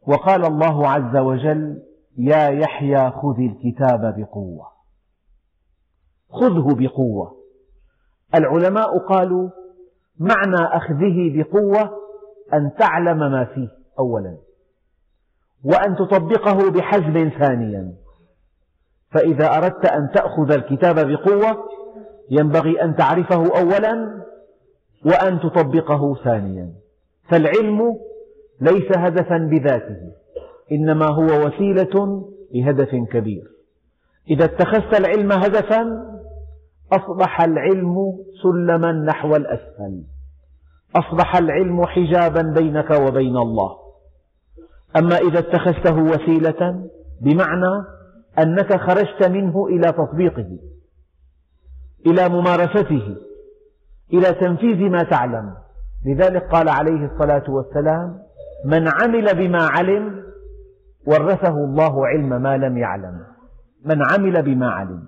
وقال 0.08 0.46
الله 0.46 0.90
عز 0.90 1.16
وجل 1.16 1.84
يا 2.18 2.50
يحيى 2.50 3.12
خذ 3.12 3.40
الكتاب 3.40 4.20
بقوة. 4.20 4.68
خذه 6.30 6.76
بقوة. 6.76 7.38
العلماء 8.36 8.98
قالوا 8.98 9.50
معنى 10.20 10.78
أخذه 10.78 11.34
بقوة 11.36 11.98
أن 12.54 12.72
تعلم 12.80 13.20
ما 13.20 13.46
فيه 13.46 13.70
أولا 14.00 14.38
وأن 15.64 15.96
تطبقه 15.96 16.72
بحزم 16.72 17.30
ثانيا. 17.40 17.94
فإذا 19.10 19.58
أردت 19.58 19.86
أن 19.86 20.10
تأخذ 20.14 20.52
الكتاب 20.52 20.96
بقوة 20.96 21.77
ينبغي 22.30 22.84
أن 22.84 22.96
تعرفه 22.96 23.60
أولا 23.60 24.24
وأن 25.06 25.40
تطبقه 25.40 26.16
ثانيا. 26.24 26.74
فالعلم 27.30 27.98
ليس 28.62 28.98
هدفا 28.98 29.38
بذاته 29.38 29.98
إنما 30.72 31.06
هو 31.06 31.48
وسيلة 31.48 32.26
لهدف 32.54 32.96
كبير. 33.12 33.44
إذا 34.30 34.46
اتخذت 34.46 35.00
العلم 35.00 35.32
هدفا 35.32 36.04
أصبح 36.92 37.42
العلم 37.42 37.96
سلما 38.44 38.92
نحو 38.92 39.36
الأسفل. 39.36 40.04
أصبح 40.96 41.36
العلم 41.36 41.86
حجابا 41.86 42.42
بينك 42.42 42.92
وبين 42.92 43.38
الله. 43.38 43.78
أما 44.98 45.18
إذا 45.18 45.40
اتخذته 45.40 46.04
وسيلة 46.04 46.90
بمعنى 47.22 47.86
أنك 48.40 48.78
خرجت 48.78 49.28
منه 49.30 49.68
إلى 49.68 49.92
تطبيقه. 49.92 50.58
إلى 52.12 52.30
ممارسته 52.30 53.16
إلى 54.14 54.34
تنفيذ 54.34 54.90
ما 54.92 55.04
تعلم. 55.04 55.54
لذلك 56.06 56.44
قال 56.52 56.70
عليه 56.70 57.06
الصلاة 57.06 57.44
والسلام 57.50 58.20
من 58.66 58.88
عمل 58.88 59.26
بما 59.36 59.64
علم 59.64 60.24
ورثه 61.08 61.58
الله 61.58 62.08
علم 62.08 62.42
ما 62.42 62.58
لم 62.58 62.78
يعلم. 62.78 63.24
من 63.86 63.98
عمل 64.12 64.42
بما 64.42 64.70
علم. 64.70 65.04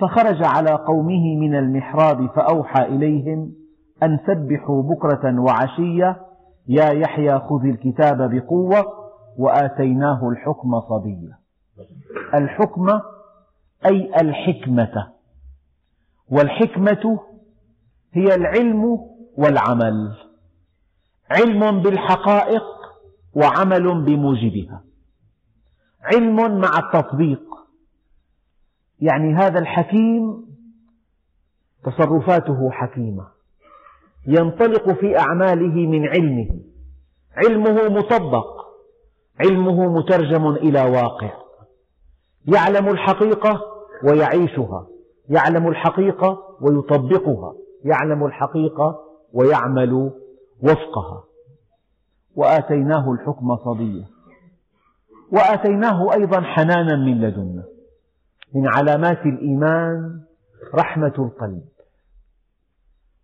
فخرج 0.00 0.44
على 0.44 0.70
قومه 0.70 1.36
من 1.40 1.54
المحراب 1.54 2.26
فأوحى 2.26 2.82
إليهم 2.82 3.52
أن 4.02 4.18
سبحوا 4.26 4.82
بكرة 4.82 5.40
وعشية 5.40 6.16
يا 6.68 6.90
يحيى 6.90 7.38
خذ 7.38 7.64
الكتاب 7.64 8.30
بقوة 8.34 8.84
وآتيناه 9.38 10.28
الحكم 10.28 10.80
صبيا. 10.80 11.38
الحكم 12.34 12.86
أي 13.86 14.20
الحكمة. 14.20 15.12
والحكمة 16.28 17.20
هي 18.12 18.34
العلم 18.34 18.98
والعمل. 19.36 20.16
علم 21.30 21.82
بالحقائق 21.82 22.62
وعمل 23.34 24.04
بموجبها. 24.04 24.84
علم 26.02 26.60
مع 26.60 26.78
التطبيق. 26.78 27.42
يعني 29.00 29.34
هذا 29.34 29.58
الحكيم 29.58 30.46
تصرفاته 31.84 32.70
حكيمة. 32.70 33.26
ينطلق 34.26 34.92
في 34.92 35.18
أعماله 35.18 35.86
من 35.86 36.08
علمه. 36.08 36.60
علمه 37.36 37.88
مطبق. 37.88 38.62
علمه 39.40 39.98
مترجم 39.98 40.46
إلى 40.46 40.82
واقع. 40.82 41.30
يعلم 42.46 42.88
الحقيقة 42.88 43.71
ويعيشها 44.04 44.86
يعلم 45.28 45.68
الحقيقة 45.68 46.56
ويطبقها 46.60 47.54
يعلم 47.84 48.26
الحقيقة 48.26 49.00
ويعمل 49.32 50.10
وفقها. 50.62 51.24
وآتيناه 52.36 53.12
الحكم 53.12 53.56
صبيا. 53.56 54.04
وآتيناه 55.32 56.12
أيضا 56.14 56.40
حنانا 56.40 56.96
من 56.96 57.20
لدنا 57.20 57.64
من 58.54 58.66
علامات 58.66 59.26
الإيمان 59.26 60.20
رحمة 60.74 61.14
القلب. 61.18 61.64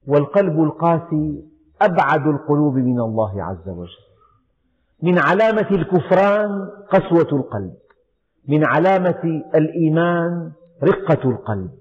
والقلب 0.08 0.62
القاسي 0.62 1.44
أبعد 1.82 2.26
القلوب 2.26 2.74
من 2.74 3.00
الله 3.00 3.42
عز 3.42 3.68
وجل. 3.68 4.08
من 5.02 5.18
علامة 5.18 5.70
الكفران 5.70 6.68
قسوة 6.90 7.38
القلب. 7.38 7.74
من 8.48 8.64
علامة 8.64 9.42
الإيمان 9.54 10.52
رقة 10.82 11.30
القلب. 11.30 11.78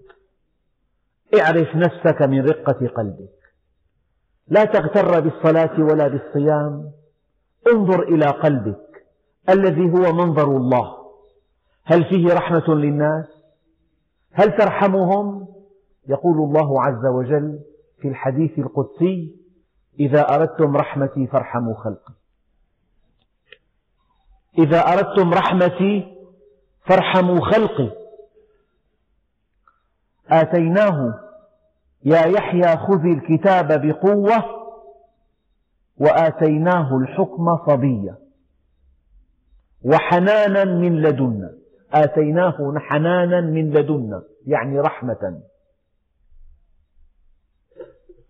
اعرف 1.39 1.75
نفسك 1.75 2.21
من 2.21 2.45
رقة 2.45 2.87
قلبك. 2.87 3.37
لا 4.47 4.63
تغتر 4.63 5.19
بالصلاة 5.19 5.79
ولا 5.83 6.07
بالصيام. 6.07 6.91
انظر 7.73 8.03
إلى 8.03 8.25
قلبك 8.25 9.05
الذي 9.49 9.91
هو 9.91 10.13
منظر 10.13 10.57
الله. 10.57 10.97
هل 11.83 12.05
فيه 12.05 12.33
رحمة 12.33 12.75
للناس؟ 12.75 13.25
هل 14.31 14.57
ترحمهم؟ 14.57 15.47
يقول 16.07 16.37
الله 16.37 16.83
عز 16.83 17.05
وجل 17.05 17.59
في 18.01 18.07
الحديث 18.07 18.59
القدسي 18.59 19.35
إذا 19.99 20.35
أردتم 20.35 20.77
رحمتي 20.77 21.27
فارحموا 21.27 21.75
خلقي. 21.75 22.13
إذا 24.57 24.79
أردتم 24.79 25.33
رحمتي 25.33 26.17
فارحموا 26.85 27.39
خلقي. 27.45 28.06
آتيناه. 30.29 31.19
يا 32.05 32.25
يحيى 32.25 32.77
خذ 32.77 33.05
الكتاب 33.05 33.85
بقوة 33.87 34.43
وآتيناه 35.97 36.97
الحكم 36.97 37.57
صبيا. 37.67 38.15
وحنانا 39.85 40.63
من 40.63 41.01
لدنا. 41.01 41.53
آتيناه 41.93 42.73
حنانا 42.77 43.41
من 43.41 43.69
لدنا 43.69 44.23
يعني 44.47 44.79
رحمة. 44.79 45.41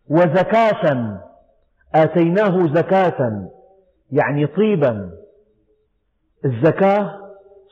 وزكاة. 0.09 1.21
آتيناه 1.95 2.73
زكاة 2.73 3.49
يعني 4.11 4.47
طيبا. 4.47 5.11
الزكاة 6.45 7.19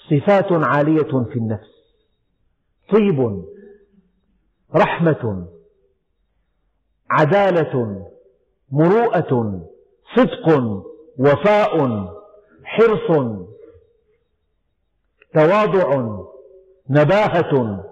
صفات 0.09 0.47
عالية 0.51 1.23
في 1.23 1.35
النفس. 1.35 1.75
طيب. 2.93 3.45
رحمة 4.75 5.47
عدالة 7.09 8.05
مروءة 8.71 9.61
صدق 10.15 10.61
وفاء 11.19 12.05
حرص 12.63 13.35
تواضع 15.33 16.17
نباهة 16.89 17.83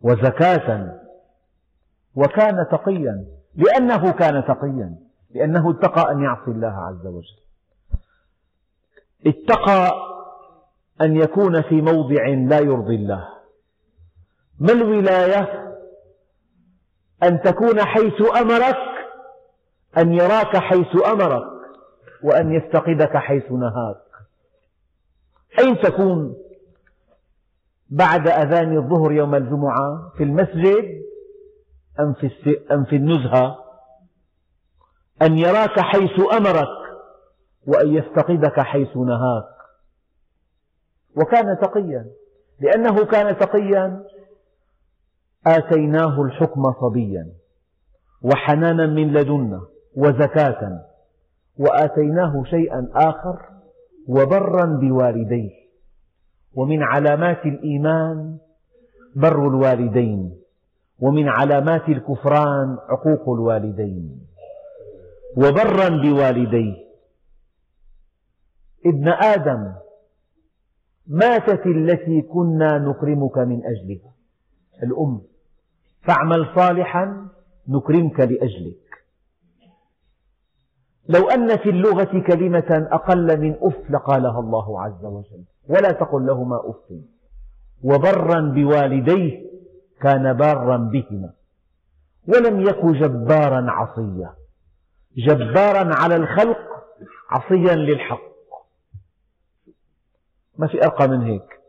وزكاة. 0.00 1.00
وكان 2.16 2.66
تقيا 2.72 3.26
لأنه 3.54 4.12
كان 4.12 4.44
تقيا 4.44 4.96
لأنه 5.34 5.70
اتقى 5.70 6.12
أن 6.12 6.22
يعصي 6.22 6.50
الله 6.50 6.68
عز 6.68 7.06
وجل. 7.06 7.44
اتقى 9.26 9.92
أن 11.00 11.16
يكون 11.16 11.62
في 11.62 11.80
موضع 11.80 12.26
لا 12.26 12.58
يرضي 12.60 12.94
الله. 12.94 13.28
ما 14.58 14.72
الولاية؟ 14.72 15.73
أن 17.24 17.40
تكون 17.42 17.80
حيث 17.80 18.36
أمرك 18.40 18.76
أن 19.98 20.12
يراك 20.12 20.56
حيث 20.56 21.06
أمرك 21.06 21.46
وأن 22.22 22.52
يفتقدك 22.52 23.16
حيث 23.16 23.52
نهاك. 23.52 24.04
أين 25.58 25.80
تكون 25.80 26.36
بعد 27.90 28.28
أذان 28.28 28.76
الظهر 28.76 29.12
يوم 29.12 29.34
الجمعة؟ 29.34 30.12
في 30.16 30.24
المسجد 30.24 31.02
أم 32.70 32.84
في 32.84 32.96
النزهة؟ 32.96 33.58
أن 35.22 35.38
يراك 35.38 35.80
حيث 35.80 36.20
أمرك 36.32 36.68
وأن 37.66 37.94
يفتقدك 37.94 38.60
حيث 38.60 38.96
نهاك. 38.96 39.54
وكان 41.16 41.58
تقيا 41.62 42.06
لأنه 42.60 43.04
كان 43.04 43.38
تقيا 43.38 44.04
آتيناه 45.46 46.22
الحكم 46.22 46.72
صبيا 46.80 47.32
وحنانا 48.22 48.86
من 48.86 49.12
لدنا 49.12 49.60
وزكاة 49.96 50.80
وآتيناه 51.58 52.44
شيئا 52.44 52.88
آخر 52.94 53.40
وبرا 54.08 54.64
بوالديه 54.66 55.50
ومن 56.54 56.82
علامات 56.82 57.46
الإيمان 57.46 58.38
بر 59.16 59.48
الوالدين 59.48 60.40
ومن 61.00 61.28
علامات 61.28 61.88
الكفران 61.88 62.76
عقوق 62.88 63.28
الوالدين 63.34 64.20
وبرا 65.36 65.88
بوالديه 65.88 66.84
ابن 68.86 69.08
آدم 69.08 69.72
ماتت 71.06 71.66
التي 71.66 72.22
كنا 72.22 72.78
نكرمك 72.78 73.38
من 73.38 73.60
أجلها 73.64 74.12
الأم 74.82 75.20
فاعمل 76.06 76.54
صالحا 76.54 77.28
نكرمك 77.68 78.20
لأجلك. 78.20 79.04
لو 81.08 81.30
أن 81.30 81.56
في 81.56 81.70
اللغة 81.70 82.22
كلمة 82.26 82.88
أقل 82.92 83.40
من 83.40 83.56
أف 83.62 83.90
لقالها 83.90 84.40
الله 84.40 84.82
عز 84.82 85.04
وجل 85.04 85.44
ولا 85.68 85.92
تقل 85.92 86.26
لهما 86.26 86.56
أف. 86.56 86.98
وبرا 87.82 88.40
بوالديه 88.40 89.44
كان 90.00 90.32
بارا 90.32 90.76
بهما 90.76 91.32
ولم 92.28 92.60
يك 92.60 92.84
جبارا 92.84 93.70
عصيا. 93.70 94.34
جبارا 95.16 95.94
على 95.94 96.16
الخلق 96.16 96.58
عصيا 97.30 97.74
للحق. 97.74 98.34
ما 100.58 100.66
في 100.66 100.84
أرقى 100.84 101.08
من 101.08 101.22
هيك. 101.22 101.60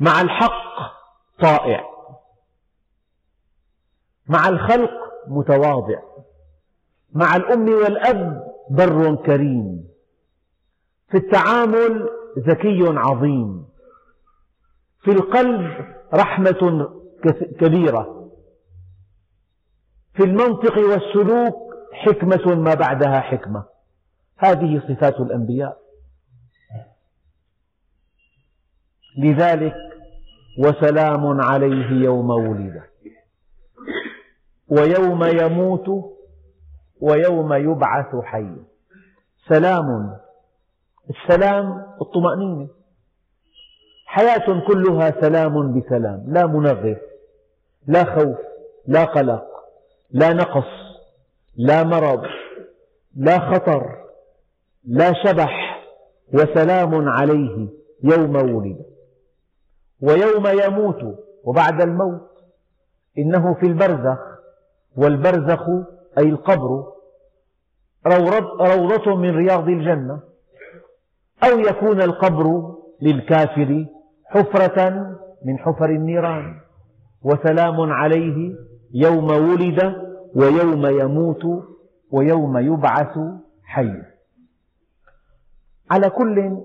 مع 0.00 0.20
الحق 0.20 0.92
طائع. 1.40 1.89
مع 4.30 4.48
الخلق 4.48 4.90
متواضع. 5.28 5.98
مع 7.12 7.36
الأم 7.36 7.68
والأب 7.68 8.52
بر 8.70 9.14
كريم. 9.14 9.88
في 11.10 11.16
التعامل 11.16 12.08
ذكي 12.38 12.98
عظيم. 12.98 13.66
في 15.02 15.10
القلب 15.10 15.94
رحمة 16.14 16.90
كبيرة. 17.60 18.30
في 20.14 20.24
المنطق 20.24 20.78
والسلوك 20.78 21.56
حكمة 21.92 22.54
ما 22.54 22.74
بعدها 22.74 23.20
حكمة. 23.20 23.64
هذه 24.38 24.82
صفات 24.88 25.20
الأنبياء. 25.20 25.78
لذلك 29.18 29.74
وسلام 30.58 31.40
عليه 31.40 32.04
يوم 32.04 32.30
ولد. 32.30 32.89
ويوم 34.70 35.24
يموت 35.24 36.14
ويوم 37.00 37.52
يبعث 37.52 38.16
حيا 38.22 38.56
سلام. 39.48 40.16
السلام 41.10 41.86
الطمأنينة 42.02 42.68
حياة 44.06 44.66
كلها 44.66 45.20
سلام 45.20 45.80
بسلام. 45.80 46.24
لا 46.26 46.46
منغص 46.46 46.98
لا 47.86 48.04
خوف 48.04 48.38
لا 48.86 49.04
قلق 49.04 49.44
لا 50.10 50.32
نقص 50.32 50.70
لا 51.56 51.82
مرض 51.82 52.22
لا 53.16 53.38
خطر 53.38 54.04
لا 54.84 55.12
شبح. 55.24 55.84
وسلام 56.34 57.08
عليه 57.08 57.68
يوم 58.02 58.36
ولد. 58.36 58.84
ويوم 60.02 60.46
يموت 60.46 61.18
وبعد 61.44 61.80
الموت. 61.80 62.30
إنه 63.18 63.54
في 63.54 63.66
البرزخ. 63.66 64.29
والبرزخ 64.96 65.62
أي 66.18 66.28
القبر 66.28 66.84
روضة 68.60 69.14
من 69.16 69.36
رياض 69.36 69.68
الجنة. 69.68 70.20
أو 71.44 71.58
يكون 71.58 72.02
القبر 72.02 72.74
للكافر 73.02 73.86
حفرة 74.24 74.90
من 75.44 75.58
حفر 75.58 75.90
النيران. 75.90 76.60
وسلام 77.22 77.80
عليه 77.80 78.54
يوم 78.94 79.24
ولد 79.30 79.94
ويوم 80.34 80.86
يموت 80.86 81.42
ويوم 82.10 82.58
يبعث 82.58 83.18
حي. 83.64 84.02
على 85.90 86.10
كل 86.10 86.62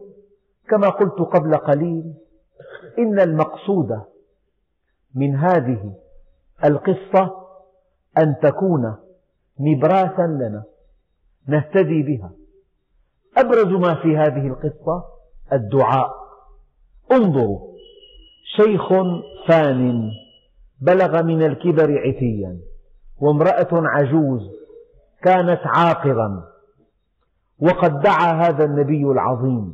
كما 0.69 0.89
قلت 0.89 1.19
قبل 1.21 1.57
قليل 1.57 2.13
إن 2.99 3.19
المقصود 3.19 4.01
من 5.15 5.35
هذه 5.35 5.93
القصة 6.63 7.44
أن 8.17 8.35
تكون 8.43 8.95
نبراسا 9.59 10.27
لنا 10.27 10.63
نهتدي 11.47 12.03
بها. 12.03 12.31
أبرز 13.37 13.67
ما 13.67 13.95
في 13.95 14.17
هذه 14.17 14.47
القصة 14.47 15.03
الدعاء. 15.53 16.09
انظروا 17.11 17.59
شيخ 18.55 18.93
فان 19.47 20.11
بلغ 20.81 21.23
من 21.23 21.43
الكبر 21.43 21.99
عتيا 21.99 22.57
وامرأة 23.21 23.67
عجوز 23.71 24.41
كانت 25.23 25.59
عاقرا 25.65 26.43
وقد 27.59 27.99
دعا 27.99 28.31
هذا 28.31 28.65
النبي 28.65 29.03
العظيم 29.03 29.73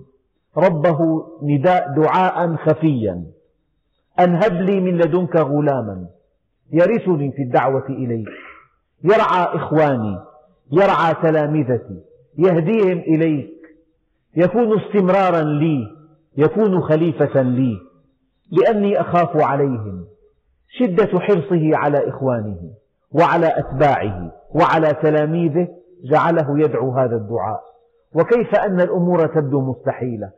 ربه 0.57 0.99
نداء 1.43 1.95
دعاء 1.95 2.55
خفيا 2.55 3.25
أن 4.19 4.35
هب 4.35 4.53
لي 4.53 4.79
من 4.79 4.97
لدنك 4.97 5.35
غلاما. 5.35 6.07
يرثني 6.71 7.31
في 7.31 7.41
الدعوة 7.41 7.85
إليك 7.89 8.27
يرعى 9.03 9.55
إخواني 9.55 10.19
يرعى 10.71 11.13
تلامذتي 11.23 12.01
يهديهم 12.37 12.99
إليك. 12.99 13.51
يكون 14.35 14.79
استمرارا 14.79 15.41
لي 15.41 15.87
يكون 16.37 16.81
خليفة 16.81 17.41
لي. 17.41 17.77
لأني 18.51 19.01
أخاف 19.01 19.37
عليهم. 19.37 20.05
شدة 20.69 21.19
حرصه 21.19 21.77
على 21.77 22.09
إخوانه 22.09 22.57
وعلى 23.11 23.53
أتباعه 23.57 24.31
وعلى 24.55 24.93
تلاميذه 24.93 25.67
جعله 26.11 26.59
يدعو 26.59 26.91
هذا 26.91 27.15
الدعاء. 27.15 27.61
وكيف 28.15 28.55
أن 28.55 28.81
الأمور 28.81 29.27
تبدو 29.27 29.61
مستحيلة؟ 29.61 30.31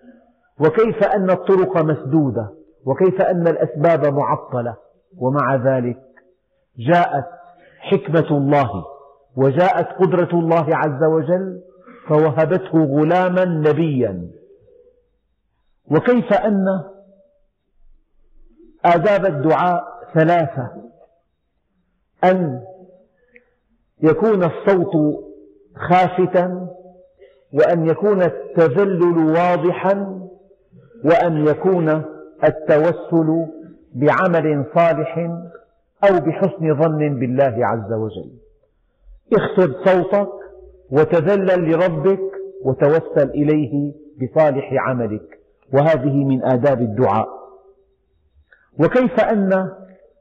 وكيف 0.60 1.04
أن 1.04 1.30
الطرق 1.30 1.78
مسدودة؟ 1.78 2.50
وكيف 2.86 3.22
أن 3.22 3.48
الأسباب 3.48 4.14
معطلة؟ 4.14 4.76
ومع 5.18 5.56
ذلك 5.56 5.98
جاءت 6.78 7.26
حكمة 7.80 8.38
الله 8.38 8.86
وجاءت 9.36 9.88
قدرة 9.88 10.40
الله 10.40 10.66
عز 10.70 11.04
وجل 11.04 11.62
فوهبته 12.08 12.84
غلاما 12.84 13.46
نبيا. 13.46 14.32
وكيف 15.92 16.34
أن 16.34 16.66
آداب 18.86 19.26
الدعاء 19.26 19.84
ثلاثة؟ 20.14 20.72
أن 22.24 22.62
يكون 24.04 24.44
الصوت 24.44 25.24
خافتا 25.76 26.68
وأن 27.54 27.86
يكون 27.86 28.22
التذلل 28.22 29.18
واضحا 29.18 30.28
وأن 31.06 31.48
يكون 31.48 32.04
التوسل 32.44 33.46
بعمل 33.96 34.66
صالح. 34.76 35.30
أو 36.04 36.20
بحسن 36.20 36.76
ظن 36.82 37.20
بالله 37.20 37.68
عز 37.68 37.94
وجل. 37.94 38.32
اخفض 39.34 39.74
صوتك 39.86 40.30
وتذلل 40.92 41.72
لربك 41.72 42.32
وتوسل 42.64 43.30
إليه 43.30 43.94
بصالح 44.22 44.74
عملك. 44.74 45.40
وهذه 45.74 46.24
من 46.24 46.46
آداب 46.46 46.82
الدعاء. 46.82 47.28
وكيف 48.80 49.20
أن 49.20 49.72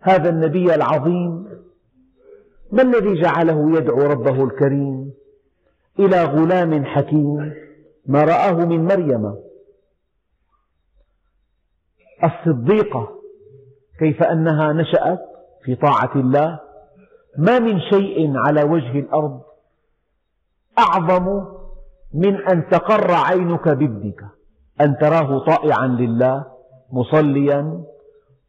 هذا 0.01 0.31
النبي 0.31 0.75
العظيم 0.75 1.49
ما 2.73 2.83
الذي 2.83 3.21
جعله 3.21 3.77
يدعو 3.77 3.99
ربه 3.99 4.45
الكريم؟ 4.45 5.13
إلى 5.99 6.25
غلام 6.25 6.85
حكيم 6.85 7.55
ما 8.07 8.25
رآه 8.25 8.53
من 8.53 8.85
مريم. 8.85 9.35
الصديقة 12.25 13.09
كيف 13.99 14.23
أنها 14.23 14.73
نشأت؟ 14.73 15.32
في 15.63 15.75
طاعة 15.75 16.11
الله 16.17 16.61
ما 17.39 17.59
من 17.59 17.81
شيء 17.81 18.33
على 18.37 18.63
وجه 18.63 18.99
الأرض 18.99 19.41
أعظم 20.79 21.45
من 22.15 22.49
أن 22.49 22.69
تقر 22.69 23.13
عينك 23.13 23.69
بابنك 23.69 24.25
أن 24.81 24.97
تراه 25.01 25.45
طائعا 25.45 25.87
لله 25.87 26.45
مصليا 26.93 27.85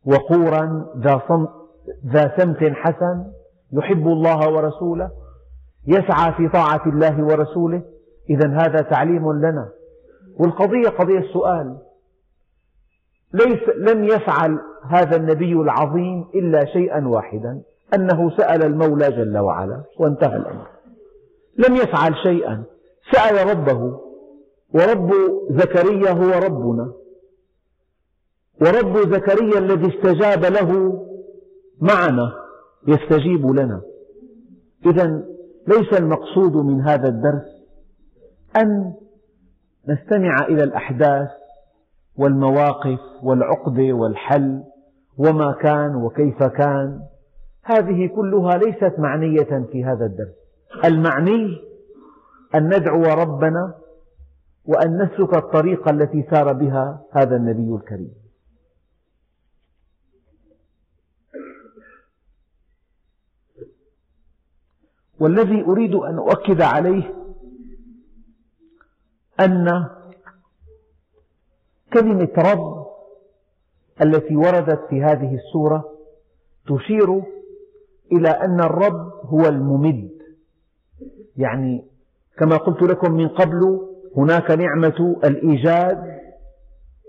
وقورا 0.05 0.85
ذا 2.05 2.33
سمت 2.37 2.63
حسن 2.63 3.25
يحب 3.71 4.07
الله 4.07 4.49
ورسوله 4.49 5.23
يسعى 5.87 6.33
في 6.33 6.49
طاعة 6.49 6.81
الله 6.85 7.23
ورسوله. 7.23 7.81
إذا 8.29 8.49
هذا 8.49 8.81
تعليم 8.81 9.33
لنا. 9.33 9.69
والقضية 10.39 10.89
قضية 10.89 11.19
السؤال. 11.19 11.77
ليس 13.33 13.69
لم 13.77 14.03
يفعل 14.03 14.59
هذا 14.89 15.15
النبي 15.15 15.53
العظيم 15.53 16.25
إلا 16.35 16.65
شيئا 16.65 17.07
واحدا 17.07 17.61
أنه 17.95 18.37
سأل 18.37 18.63
المولى 18.63 19.11
جل 19.11 19.37
وعلا 19.37 19.83
وانتهى 19.99 20.35
الأمر. 20.35 20.67
لم 21.57 21.75
يفعل 21.75 22.15
شيئا 22.23 22.63
سأل 23.11 23.49
ربه 23.49 23.99
ورب 24.73 25.11
زكريا 25.49 26.11
هو 26.11 26.29
ربنا. 26.45 26.93
ورب 28.61 28.97
زكريا 29.13 29.59
الذي 29.59 29.97
استجاب 29.97 30.45
له 30.45 30.99
معنا 31.81 32.33
يستجيب 32.87 33.45
لنا. 33.45 33.81
إذا 34.85 35.23
ليس 35.67 35.99
المقصود 35.99 36.55
من 36.55 36.81
هذا 36.81 37.07
الدرس 37.07 37.45
أن 38.57 38.93
نستمع 39.89 40.35
إلى 40.49 40.63
الأحداث 40.63 41.29
والمواقف 42.15 42.99
والعقدة 43.23 43.93
والحل 43.93 44.63
وما 45.17 45.51
كان 45.51 45.95
وكيف 45.95 46.43
كان 46.43 46.99
هذه 47.63 48.07
كلها 48.15 48.57
ليست 48.57 48.99
معنية 48.99 49.67
في 49.71 49.85
هذا 49.85 50.05
الدرس. 50.05 50.35
المعني 50.85 51.61
أن 52.55 52.65
ندعو 52.67 53.03
ربنا 53.03 53.73
وأن 54.65 55.01
نسلك 55.01 55.37
الطريقة 55.37 55.91
التي 55.91 56.27
سار 56.31 56.53
بها 56.53 57.05
هذا 57.11 57.35
النبي 57.35 57.75
الكريم. 57.75 58.13
والذي 65.19 65.61
أريد 65.61 65.95
أن 65.95 66.17
أؤكد 66.17 66.61
عليه 66.61 67.13
أن 69.39 69.87
كلمة 71.93 72.29
رب 72.37 72.85
التي 74.01 74.35
وردت 74.35 74.79
في 74.89 75.03
هذه 75.03 75.35
السورة 75.35 75.89
تشير 76.67 77.23
إلى 78.11 78.29
أن 78.29 78.59
الرب 78.59 79.11
هو 79.25 79.45
الممد. 79.45 80.09
يعني 81.37 81.85
كما 82.37 82.57
قلت 82.57 82.81
لكم 82.81 83.11
من 83.11 83.27
قبل 83.27 83.79
هناك 84.17 84.51
نعمة 84.51 85.15
الإيجاد 85.23 86.19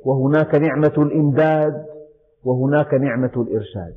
وهناك 0.04 0.54
نعمة 0.54 0.94
الإمداد 0.98 1.86
وهناك 2.44 2.94
نعمة 2.94 3.32
الإرشاد. 3.36 3.94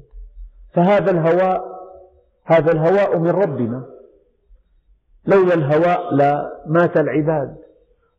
فهذا 0.73 1.11
الهواء 1.11 1.77
هذا 2.43 2.71
الهواء 2.71 3.17
من 3.17 3.29
ربنا. 3.29 3.85
لولا 5.25 5.53
الهواء 5.53 6.13
لمات 6.13 6.97
العباد. 6.97 7.57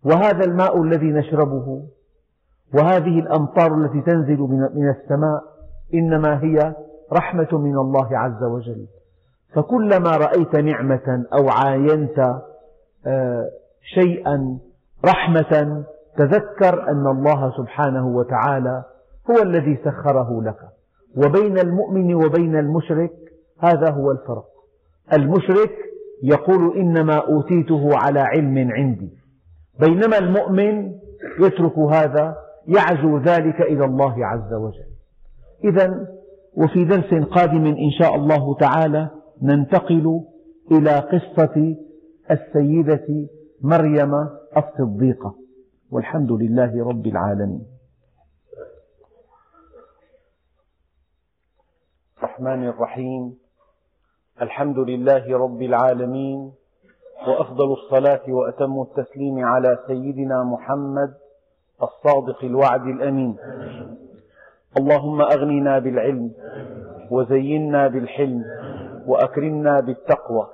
وهذا 0.04 0.44
الماء 0.44 0.82
الذي 0.82 1.06
نشربه 1.06 1.82
وهذه 2.74 3.18
الأمطار 3.18 3.74
التي 3.74 4.00
تنزل 4.00 4.38
من 4.74 4.88
السماء 4.88 5.42
إنما 5.94 6.42
هي 6.44 6.74
رحمة 7.12 7.48
من 7.52 7.78
الله 7.78 8.18
عز 8.18 8.42
وجل. 8.42 8.86
فكلما 9.54 10.16
رأيت 10.16 10.56
نعمة 10.56 11.24
أو 11.32 11.48
عاينت 11.48 12.18
آه، 13.06 13.44
شيئا 13.94 14.58
رحمة 15.04 15.84
تذكر 16.16 16.88
أن 16.88 17.06
الله 17.06 17.52
سبحانه 17.56 18.06
وتعالى 18.06 18.84
هو 19.30 19.42
الذي 19.42 19.78
سخره 19.84 20.42
لك. 20.42 20.58
وبين 21.16 21.58
المؤمن 21.58 22.14
وبين 22.14 22.58
المشرك 22.58 23.12
هذا 23.60 23.90
هو 23.90 24.10
الفرق. 24.10 24.44
المشرك 25.12 25.70
يقول 26.22 26.76
إنما 26.76 27.16
أوتيته 27.16 27.90
على 27.92 28.20
علم 28.20 28.70
عندي. 28.72 29.10
بينما 29.80 30.18
المؤمن 30.18 30.92
يترك 31.40 31.78
هذا 31.78 32.36
يعزو 32.68 33.18
ذلك 33.18 33.60
إلى 33.60 33.84
الله 33.84 34.26
عز 34.26 34.52
وجل. 34.52 34.90
إذا 35.64 36.06
وفي 36.54 36.84
درس 36.84 37.14
قادم 37.14 37.66
إن 37.66 37.90
شاء 37.98 38.14
الله 38.14 38.54
تعالى 38.54 39.10
ننتقل 39.42 40.20
إلى 40.72 40.90
قصة 40.90 41.76
السيدة 42.30 43.28
مريم 43.62 44.14
الصديقة. 44.56 45.34
والحمد 45.90 46.32
لله 46.32 46.88
رب 46.88 47.06
العالمين. 47.06 47.66
الرحمن 52.18 52.68
الرحيم. 52.68 53.38
الحمد 54.42 54.78
لله 54.78 55.38
رب 55.38 55.62
العالمين. 55.62 56.52
وأفضل 57.28 57.72
الصلاة 57.72 58.24
وأتم 58.28 58.82
التسليم 58.82 59.44
على 59.44 59.78
سيدنا 59.86 60.44
محمد 60.44 61.14
الصادق 61.82 62.44
الوعد 62.44 62.86
الأمين. 62.86 63.36
اللهم 64.78 65.20
أغننا 65.20 65.78
بالعلم 65.78 66.30
وزينا 67.10 67.88
بالحلم 67.88 68.44
وأكرمنا 69.06 69.80
بالتقوى 69.80 70.46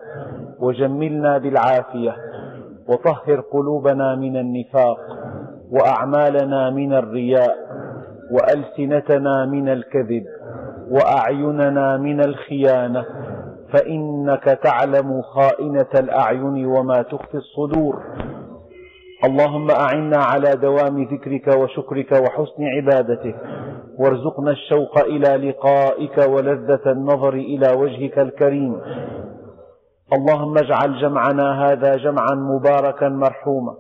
وجملنا 0.61 1.39
بالعافية 1.39 2.17
وطهر 2.89 3.41
قلوبنا 3.41 4.15
من 4.15 4.37
النفاق 4.37 4.99
وأعمالنا 5.71 6.71
من 6.71 6.93
الرياء 6.93 7.57
وألسنتنا 8.31 9.47
من 9.47 9.69
الكذب 9.69 10.25
وأعيننا 10.91 11.97
من 11.97 12.21
الخيانة 12.25 13.05
فإنك 13.73 14.45
تعلم 14.45 15.23
خائنة 15.23 15.93
الأعين 15.95 16.67
وما 16.67 17.03
تخفي 17.03 17.35
الصدور. 17.35 18.03
اللهم 19.25 19.71
أعنا 19.71 20.17
على 20.17 20.51
دوام 20.51 21.03
ذكرك 21.03 21.57
وشكرك 21.57 22.13
وحسن 22.13 22.65
عبادتك. 22.77 23.37
وارزقنا 23.99 24.51
الشوق 24.51 24.99
إلى 24.99 25.49
لقائك 25.49 26.19
ولذة 26.29 26.85
النظر 26.87 27.35
إلى 27.35 27.73
وجهك 27.73 28.19
الكريم. 28.19 28.81
اللهم 30.13 30.59
اجعل 30.59 31.01
جمعنا 31.01 31.67
هذا 31.67 31.97
جمعا 31.97 32.35
مباركا 32.35 33.09
مرحوما. 33.09 33.75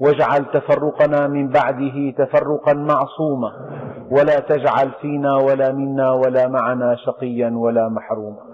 واجعل 0.00 0.44
تفرقنا 0.52 1.26
من 1.26 1.48
بعده 1.48 2.10
تفرقا 2.18 2.72
معصوما. 2.72 3.50
ولا 4.10 4.38
تجعل 4.38 4.90
فينا 5.00 5.36
ولا 5.36 5.72
منا 5.72 6.12
ولا 6.12 6.48
معنا 6.48 6.96
شقيا 6.96 7.50
ولا 7.56 7.88
محروما. 7.88 8.53